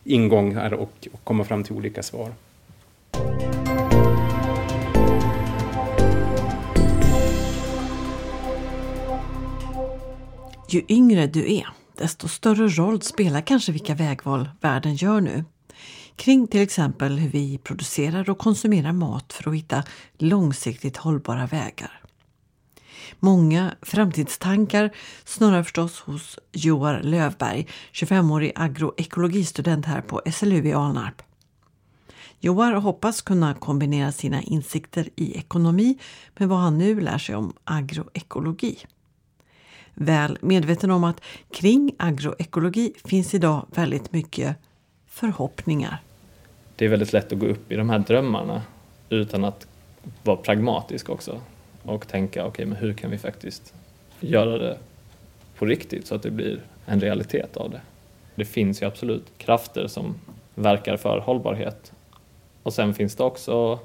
ingångar 0.03 0.74
och, 0.74 1.07
och 1.11 1.24
komma 1.24 1.43
fram 1.43 1.63
till 1.63 1.76
olika 1.76 2.03
svar. 2.03 2.32
Ju 10.69 10.82
yngre 10.89 11.28
du 11.28 11.53
är, 11.55 11.67
desto 11.97 12.28
större 12.28 12.67
roll 12.67 13.01
spelar 13.01 13.41
kanske 13.41 13.71
vilka 13.71 13.95
vägval 13.95 14.49
världen 14.61 14.95
gör 14.95 15.21
nu. 15.21 15.43
Kring 16.16 16.47
till 16.47 16.61
exempel 16.61 17.18
hur 17.18 17.30
vi 17.30 17.57
producerar 17.57 18.30
och 18.30 18.38
konsumerar 18.38 18.91
mat 18.91 19.34
för 19.34 19.49
att 19.49 19.55
hitta 19.55 19.84
långsiktigt 20.18 20.97
hållbara 20.97 21.45
vägar. 21.45 22.03
Många 23.20 23.76
framtidstankar 23.82 24.91
snurrar 25.26 25.64
förstås 25.64 25.99
hos 25.99 26.39
Joar 26.51 27.01
Lövberg, 27.03 27.68
25-årig 27.93 28.51
agroekologistudent 28.55 29.86
här 29.86 30.01
på 30.01 30.22
SLU 30.34 30.68
i 30.68 30.74
Alnarp. 30.74 31.22
Joar 32.39 32.74
hoppas 32.74 33.22
kunna 33.22 33.53
kombinera 33.53 34.11
sina 34.11 34.41
insikter 34.41 35.09
i 35.16 35.38
ekonomi 35.38 35.97
med 36.38 36.49
vad 36.49 36.59
han 36.59 36.78
nu 36.78 37.01
lär 37.01 37.18
sig 37.18 37.36
om 37.36 37.53
agroekologi. 37.64 38.78
Väl 39.93 40.38
medveten 40.41 40.91
om 40.91 41.03
att 41.03 41.22
kring 41.51 41.95
agroekologi 41.99 42.93
finns 43.05 43.34
idag 43.34 43.68
väldigt 43.76 44.14
mycket 44.14 44.57
förhoppningar. 45.14 45.97
Det 46.76 46.86
är 46.86 46.89
väldigt 46.89 47.14
lätt 47.14 47.34
att 47.34 47.39
gå 47.39 47.45
upp 47.45 47.72
i 47.72 47.76
de 47.76 47.89
här 47.89 47.99
drömmarna 47.99 48.61
utan 49.09 49.43
att 49.45 49.68
vara 50.24 50.38
pragmatisk 50.38 51.09
också 51.09 51.41
och 51.84 52.07
tänka 52.07 52.45
okej, 52.45 52.49
okay, 52.49 52.66
men 52.66 52.76
hur 52.76 52.93
kan 52.93 53.11
vi 53.11 53.18
faktiskt 53.18 53.74
göra 54.20 54.57
det 54.57 54.78
på 55.57 55.66
riktigt 55.66 56.07
så 56.07 56.16
att 56.16 56.24
det 56.24 56.32
blir 56.32 56.61
en 56.86 57.01
realitet 57.01 57.57
av 57.57 57.70
det. 57.70 57.82
Det 58.36 58.45
finns 58.45 58.82
ju 58.82 58.86
absolut 58.86 59.24
krafter 59.38 59.88
som 59.88 60.16
verkar 60.55 60.97
för 60.97 61.20
hållbarhet 61.20 61.91
och 62.64 62.74
sen 62.74 62.93
finns 62.93 63.16
det 63.16 63.24
också 63.24 63.80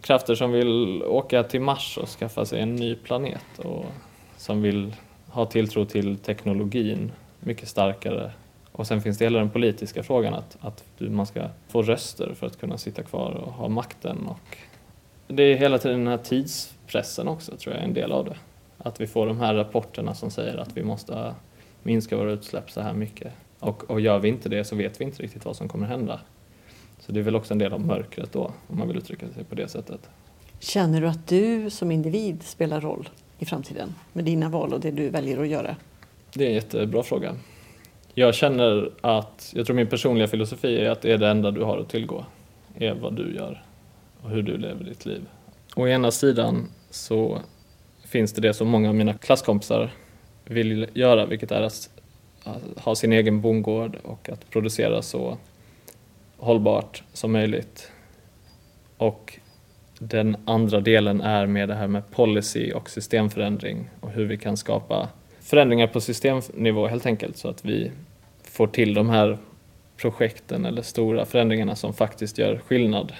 krafter 0.00 0.34
som 0.34 0.52
vill 0.52 1.02
åka 1.02 1.42
till 1.42 1.60
Mars 1.60 1.98
och 1.98 2.08
skaffa 2.08 2.46
sig 2.46 2.60
en 2.60 2.76
ny 2.76 2.94
planet 2.94 3.58
och 3.58 3.84
som 4.36 4.62
vill 4.62 4.96
ha 5.28 5.46
tilltro 5.46 5.84
till 5.84 6.18
teknologin 6.18 7.12
mycket 7.40 7.68
starkare. 7.68 8.32
Och 8.76 8.86
sen 8.86 9.00
finns 9.00 9.18
det 9.18 9.24
hela 9.24 9.38
den 9.38 9.50
politiska 9.50 10.02
frågan 10.02 10.34
att, 10.34 10.56
att 10.60 10.84
man 10.98 11.26
ska 11.26 11.48
få 11.68 11.82
röster 11.82 12.34
för 12.34 12.46
att 12.46 12.58
kunna 12.60 12.78
sitta 12.78 13.02
kvar 13.02 13.30
och 13.30 13.52
ha 13.52 13.68
makten. 13.68 14.26
Och 14.26 14.56
det 15.26 15.42
är 15.42 15.56
hela 15.56 15.78
tiden 15.78 15.98
den 15.98 16.06
här 16.06 16.24
tidspressen 16.24 17.28
också 17.28 17.56
tror 17.56 17.74
jag 17.74 17.82
är 17.82 17.86
en 17.88 17.94
del 17.94 18.12
av 18.12 18.24
det. 18.24 18.36
Att 18.78 19.00
vi 19.00 19.06
får 19.06 19.26
de 19.26 19.40
här 19.40 19.54
rapporterna 19.54 20.14
som 20.14 20.30
säger 20.30 20.56
att 20.56 20.76
vi 20.76 20.82
måste 20.82 21.34
minska 21.82 22.16
våra 22.16 22.32
utsläpp 22.32 22.70
så 22.70 22.80
här 22.80 22.92
mycket. 22.92 23.32
Och, 23.58 23.90
och 23.90 24.00
gör 24.00 24.18
vi 24.18 24.28
inte 24.28 24.48
det 24.48 24.64
så 24.64 24.76
vet 24.76 25.00
vi 25.00 25.04
inte 25.04 25.22
riktigt 25.22 25.44
vad 25.44 25.56
som 25.56 25.68
kommer 25.68 25.86
hända. 25.86 26.20
Så 26.98 27.12
det 27.12 27.20
är 27.20 27.24
väl 27.24 27.36
också 27.36 27.54
en 27.54 27.58
del 27.58 27.72
av 27.72 27.80
mörkret 27.80 28.32
då, 28.32 28.52
om 28.66 28.78
man 28.78 28.88
vill 28.88 28.96
uttrycka 28.96 29.28
sig 29.28 29.44
på 29.44 29.54
det 29.54 29.68
sättet. 29.68 30.10
Känner 30.58 31.00
du 31.00 31.08
att 31.08 31.26
du 31.26 31.70
som 31.70 31.90
individ 31.90 32.42
spelar 32.42 32.80
roll 32.80 33.08
i 33.38 33.44
framtiden 33.44 33.94
med 34.12 34.24
dina 34.24 34.48
val 34.48 34.72
och 34.72 34.80
det 34.80 34.90
du 34.90 35.08
väljer 35.08 35.40
att 35.40 35.48
göra? 35.48 35.76
Det 36.34 36.44
är 36.44 36.48
en 36.48 36.54
jättebra 36.54 37.02
fråga. 37.02 37.34
Jag 38.16 38.34
känner 38.34 38.90
att, 39.00 39.52
jag 39.56 39.66
tror 39.66 39.76
min 39.76 39.86
personliga 39.86 40.28
filosofi 40.28 40.80
är 40.80 40.90
att 40.90 41.02
det 41.02 41.12
är 41.12 41.18
det 41.18 41.28
enda 41.28 41.50
du 41.50 41.62
har 41.62 41.78
att 41.78 41.88
tillgå, 41.88 42.24
är 42.74 42.94
vad 42.94 43.16
du 43.16 43.34
gör 43.34 43.62
och 44.22 44.30
hur 44.30 44.42
du 44.42 44.56
lever 44.56 44.84
ditt 44.84 45.06
liv. 45.06 45.26
Å 45.76 45.88
ena 45.88 46.10
sidan 46.10 46.68
så 46.90 47.38
finns 48.04 48.32
det 48.32 48.40
det 48.40 48.54
som 48.54 48.68
många 48.68 48.88
av 48.88 48.94
mina 48.94 49.14
klasskompisar 49.14 49.90
vill 50.44 50.86
göra, 50.94 51.26
vilket 51.26 51.50
är 51.50 51.62
att 51.62 51.90
ha 52.76 52.94
sin 52.94 53.12
egen 53.12 53.40
bondgård 53.40 53.96
och 54.02 54.28
att 54.28 54.50
producera 54.50 55.02
så 55.02 55.38
hållbart 56.36 57.02
som 57.12 57.32
möjligt. 57.32 57.90
Och 58.96 59.38
den 59.98 60.36
andra 60.44 60.80
delen 60.80 61.20
är 61.20 61.46
med 61.46 61.68
det 61.68 61.74
här 61.74 61.88
med 61.88 62.10
policy 62.10 62.72
och 62.72 62.90
systemförändring 62.90 63.90
och 64.00 64.10
hur 64.10 64.24
vi 64.24 64.38
kan 64.38 64.56
skapa 64.56 65.08
förändringar 65.40 65.86
på 65.86 66.00
systemnivå 66.00 66.86
helt 66.86 67.06
enkelt 67.06 67.36
så 67.36 67.48
att 67.48 67.64
vi 67.64 67.90
får 68.54 68.66
till 68.66 68.94
de 68.94 69.08
här 69.08 69.38
projekten 69.96 70.64
eller 70.64 70.82
stora 70.82 71.24
förändringarna 71.24 71.76
som 71.76 71.94
faktiskt 71.94 72.38
gör 72.38 72.58
skillnad. 72.58 73.12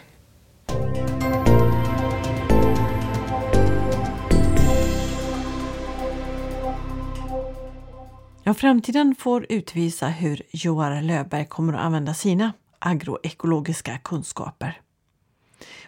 Ja, 8.45 8.55
framtiden 8.55 9.14
får 9.18 9.47
utvisa 9.49 10.07
hur 10.07 10.43
Joar 10.51 11.03
Löfberg 11.03 11.47
kommer 11.47 11.72
att 11.72 11.80
använda 11.80 12.14
sina 12.14 12.53
agroekologiska 12.78 13.99
kunskaper. 14.05 14.84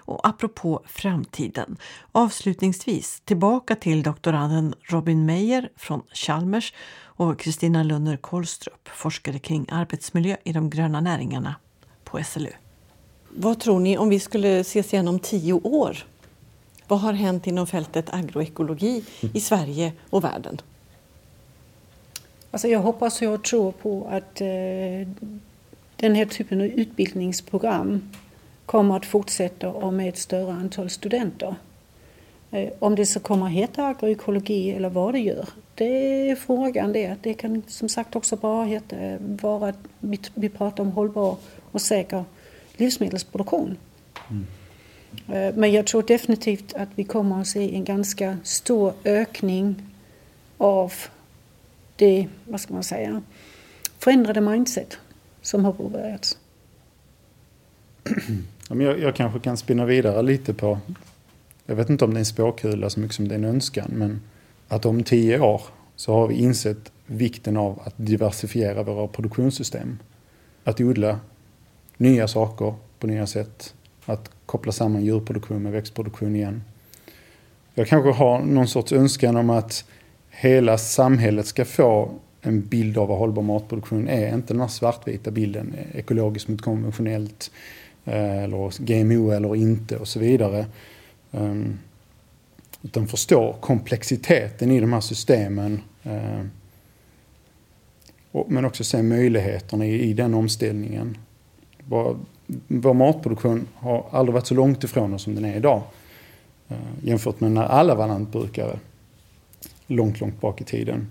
Och 0.07 0.29
apropå 0.29 0.83
framtiden, 0.87 1.77
avslutningsvis 2.13 3.23
tillbaka 3.25 3.77
till 3.77 4.03
doktoranden 4.03 4.75
Robin 4.83 5.27
Meyer 5.27 5.71
från 5.77 6.03
Chalmers 6.13 6.75
och 7.03 7.39
Kristina 7.39 7.83
Lunner 7.83 8.17
Kolstrup, 8.17 8.89
forskare 8.89 9.39
kring 9.39 9.67
arbetsmiljö 9.69 10.37
i 10.45 10.53
de 10.53 10.71
gröna 10.71 11.01
näringarna 11.01 11.55
på 12.05 12.25
SLU. 12.25 12.51
Vad 13.29 13.61
tror 13.61 13.81
ni 13.81 13.99
om 13.99 14.09
vi 14.09 14.21
skulle 14.21 14.59
ses 14.61 14.93
igen 14.93 15.09
om 15.09 15.19
tio 15.19 15.53
år? 15.53 16.07
Vad 16.89 17.01
har 17.01 17.13
hänt 17.13 17.47
inom 17.47 17.67
fältet 17.67 18.15
agroekologi 18.15 19.05
i 19.35 19.41
Sverige 19.41 19.93
och 20.11 20.25
världen? 20.25 20.61
Alltså 22.51 22.69
jag 22.69 22.81
hoppas 22.81 23.21
och 23.21 23.27
jag 23.27 23.45
tror 23.45 23.73
på 23.73 24.09
att 24.11 24.41
eh, 24.41 25.09
den 25.97 26.15
här 26.15 26.25
typen 26.25 26.61
av 26.61 26.67
utbildningsprogram 26.67 28.11
kommer 28.67 28.97
att 28.97 29.07
fortsätta 29.07 29.69
och 29.69 29.93
med 29.93 30.09
ett 30.09 30.19
större 30.19 30.53
antal 30.53 30.91
studenter. 30.91 31.55
Eh, 32.51 32.69
om 32.79 32.95
det 32.95 33.07
så 33.07 33.21
kommer 33.21 33.47
att 33.47 33.53
heta 33.53 33.87
agroekologi 33.87 34.71
eller 34.71 34.89
vad 34.89 35.15
det 35.15 35.19
gör, 35.19 35.49
det 35.75 36.31
är 36.31 36.37
frågan 36.37 36.93
det. 36.93 37.17
Det 37.23 37.35
kan 37.35 37.63
som 37.67 37.89
sagt 37.89 38.17
också 38.17 38.37
bara 38.37 38.65
heta, 38.65 38.97
vara 39.21 39.69
att 39.69 39.79
vi 40.35 40.49
pratar 40.49 40.83
om 40.83 40.93
hållbar 40.93 41.37
och 41.73 41.81
säker 41.81 42.25
livsmedelsproduktion. 42.77 43.77
Mm. 44.31 44.47
Eh, 45.29 45.55
men 45.55 45.73
jag 45.73 45.87
tror 45.87 46.03
definitivt 46.03 46.75
att 46.75 46.89
vi 46.95 47.05
kommer 47.05 47.41
att 47.41 47.47
se 47.47 47.75
en 47.75 47.85
ganska 47.85 48.39
stor 48.43 48.93
ökning 49.05 49.83
av 50.59 50.93
det, 51.97 52.29
vad 52.45 52.61
ska 52.61 52.75
man 52.75 52.85
säga, 52.85 53.23
förändrade 53.99 54.41
mindset 54.41 54.99
som 55.43 55.65
har 55.65 55.73
påbörjats. 55.73 56.39
Jag, 58.69 59.01
jag 59.01 59.17
kanske 59.17 59.41
kan 59.41 59.57
spinna 59.57 59.85
vidare 59.85 60.23
lite 60.23 60.55
på, 60.55 60.79
jag 61.67 61.77
vet 61.77 61.91
inte 61.91 62.05
om 62.05 62.11
det 62.11 62.17
är 62.17 62.21
en 62.21 62.27
spåkula 62.27 62.91
så 62.91 63.01
mycket 63.01 63.17
som 63.17 63.29
det 63.29 63.35
är 63.35 63.39
en 63.39 63.45
önskan, 63.45 63.91
men 63.93 64.21
att 64.69 64.87
om 64.87 65.03
tio 65.03 65.41
år 65.41 65.63
så 65.97 66.13
har 66.13 66.27
vi 66.27 66.35
insett 66.35 66.93
vikten 67.07 67.57
av 67.57 67.81
att 67.85 67.95
diversifiera 67.97 68.83
våra 68.83 69.09
produktionssystem. 69.09 69.99
Att 70.65 70.81
odla 70.81 71.21
nya 71.97 72.29
saker 72.29 72.75
på 72.99 73.07
nya 73.07 73.27
sätt. 73.27 73.75
Att 74.05 74.31
koppla 74.47 74.73
samman 74.73 75.05
djurproduktion 75.05 75.63
med 75.63 75.73
växtproduktion 75.73 76.37
igen. 76.37 76.63
Jag 77.75 77.89
kanske 77.89 78.11
har 78.11 78.41
någon 78.43 78.69
sorts 78.69 78.93
önskan 78.93 79.37
om 79.37 79.51
att 79.51 79.85
hela 80.31 80.79
samhället 80.79 81.47
ska 81.47 81.65
få 81.65 82.11
en 82.41 82.67
bild 82.67 82.99
av 82.99 83.09
vad 83.09 83.19
hållbar 83.19 83.43
matproduktion 83.43 84.09
är. 84.09 84.35
Inte 84.35 84.55
den 84.55 84.61
här 84.61 84.69
svartvita 84.69 85.31
bilden, 85.31 85.75
ekologiskt 85.95 86.49
mot 86.49 86.63
konventionellt, 86.63 87.51
Eh, 88.07 88.45
eller 88.45 88.85
GMO 88.85 89.31
eller 89.31 89.57
inte 89.57 89.97
och 89.97 90.09
så 90.09 90.19
vidare. 90.19 90.67
Ehm, 91.33 91.79
utan 92.83 93.09
förstå 93.09 93.53
komplexiteten 93.61 94.71
i 94.71 94.81
de 94.81 94.93
här 94.93 95.01
systemen. 95.01 95.81
Eh, 96.03 96.43
men 98.49 98.65
också 98.65 98.85
se 98.85 99.03
möjligheterna 99.03 99.87
i 99.87 100.13
den 100.13 100.35
omställningen. 100.35 101.19
Vår 102.69 102.95
matproduktion 102.95 103.67
har 103.75 104.07
aldrig 104.11 104.35
varit 104.35 104.47
så 104.47 104.55
långt 104.55 104.85
ifrån 104.85 105.15
oss 105.15 105.23
som 105.23 105.35
den 105.35 105.45
är 105.45 105.57
idag. 105.57 105.83
Eh, 106.69 106.77
jämfört 107.03 107.41
med 107.41 107.53
när 107.53 107.65
alla 107.65 107.95
var 107.95 108.09
lantbrukare. 108.09 108.79
Långt, 109.87 110.21
långt 110.21 110.41
bak 110.41 110.61
i 110.61 110.65
tiden. 110.65 111.07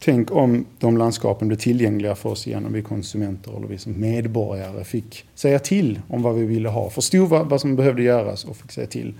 Tänk 0.00 0.30
om 0.32 0.66
de 0.78 0.96
landskapen 0.96 1.48
blev 1.48 1.58
tillgängliga 1.58 2.14
för 2.14 2.28
oss 2.28 2.46
igen, 2.46 2.66
om 2.66 2.72
vi 2.72 2.82
konsumenter 2.82 3.56
eller 3.56 3.66
vi 3.66 3.78
som 3.78 4.00
medborgare 4.00 4.84
fick 4.84 5.24
säga 5.34 5.58
till 5.58 6.00
om 6.08 6.22
vad 6.22 6.34
vi 6.34 6.46
ville 6.46 6.68
ha, 6.68 6.90
förstod 6.90 7.28
vad 7.28 7.60
som 7.60 7.76
behövde 7.76 8.02
göras 8.02 8.44
och 8.44 8.56
fick 8.56 8.72
säga 8.72 8.86
till. 8.86 9.14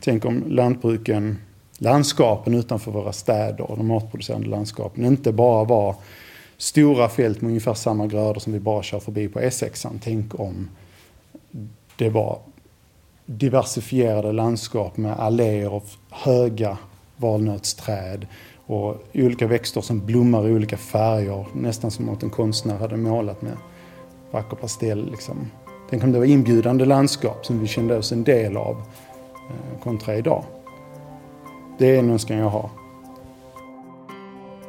Tänk 0.00 0.24
om 0.24 0.44
lantbruken, 0.48 1.38
landskapen 1.78 2.54
utanför 2.54 2.90
våra 2.90 3.12
städer, 3.12 3.70
och 3.70 3.76
de 3.76 3.86
matproducerande 3.86 4.48
landskapen, 4.48 5.04
inte 5.04 5.32
bara 5.32 5.64
var 5.64 5.96
stora 6.56 7.08
fält 7.08 7.40
med 7.40 7.48
ungefär 7.48 7.74
samma 7.74 8.06
grödor 8.06 8.40
som 8.40 8.52
vi 8.52 8.60
bara 8.60 8.82
kör 8.82 9.00
förbi 9.00 9.28
på 9.28 9.40
E6. 9.40 9.98
Tänk 10.02 10.40
om 10.40 10.68
det 11.96 12.08
var 12.08 12.38
diversifierade 13.26 14.32
landskap 14.32 14.96
med 14.96 15.12
alléer 15.12 15.66
av 15.66 15.82
höga 16.10 16.78
valnötsträd 17.16 18.26
och 18.72 18.96
olika 19.14 19.46
växter 19.46 19.80
som 19.80 20.06
blommar 20.06 20.48
i 20.48 20.52
olika 20.52 20.76
färger. 20.76 21.46
Nästan 21.52 21.90
som 21.90 22.08
att 22.08 22.22
en 22.22 22.30
konstnär 22.30 22.78
hade 22.78 22.96
målat 22.96 23.42
med 23.42 23.56
vacker 24.30 24.56
pastell. 24.56 25.10
Liksom. 25.10 25.50
Tänk 25.90 26.04
om 26.04 26.12
det 26.12 26.18
var 26.18 26.26
inbjudande 26.26 26.84
landskap 26.84 27.46
som 27.46 27.60
vi 27.60 27.66
kände 27.66 27.96
oss 27.96 28.12
en 28.12 28.24
del 28.24 28.56
av 28.56 28.76
eh, 29.50 29.80
kontra 29.82 30.16
idag. 30.16 30.44
Det 31.78 31.94
är 31.94 31.98
en 31.98 32.10
önskan 32.10 32.36
jag 32.36 32.48
har. 32.48 32.70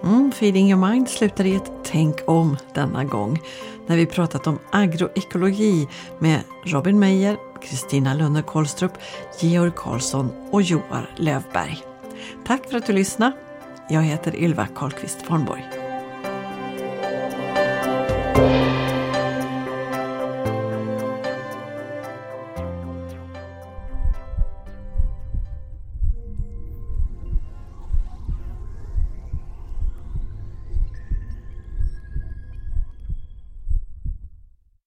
Mm, 0.04 0.32
Feeding 0.32 0.72
your 0.72 0.90
mind 0.90 1.10
slutar 1.10 1.46
i 1.46 1.56
ett 1.56 1.72
tänk 1.84 2.16
om 2.26 2.58
denna 2.74 3.04
gång 3.04 3.40
när 3.88 3.98
vi 3.98 4.06
pratat 4.06 4.48
om 4.48 4.60
agroekologi 4.72 5.88
med 6.20 6.40
Robin 6.66 7.00
Meyer, 7.00 7.38
Kristina 7.62 8.14
Lunde 8.14 8.42
Kolstrup, 8.42 8.92
Georg 9.40 9.72
Karlsson 9.76 10.30
och 10.52 10.62
Joar 10.62 11.10
Lövberg. 11.18 11.78
Tack 12.46 12.70
för 12.70 12.78
att 12.78 12.88
du 12.88 12.94
lyssnade. 12.94 13.34
Jag 13.88 14.02
heter 14.02 14.36
Ylva 14.36 14.68
Karlqvist 14.76 15.22
Fornborg. 15.22 15.83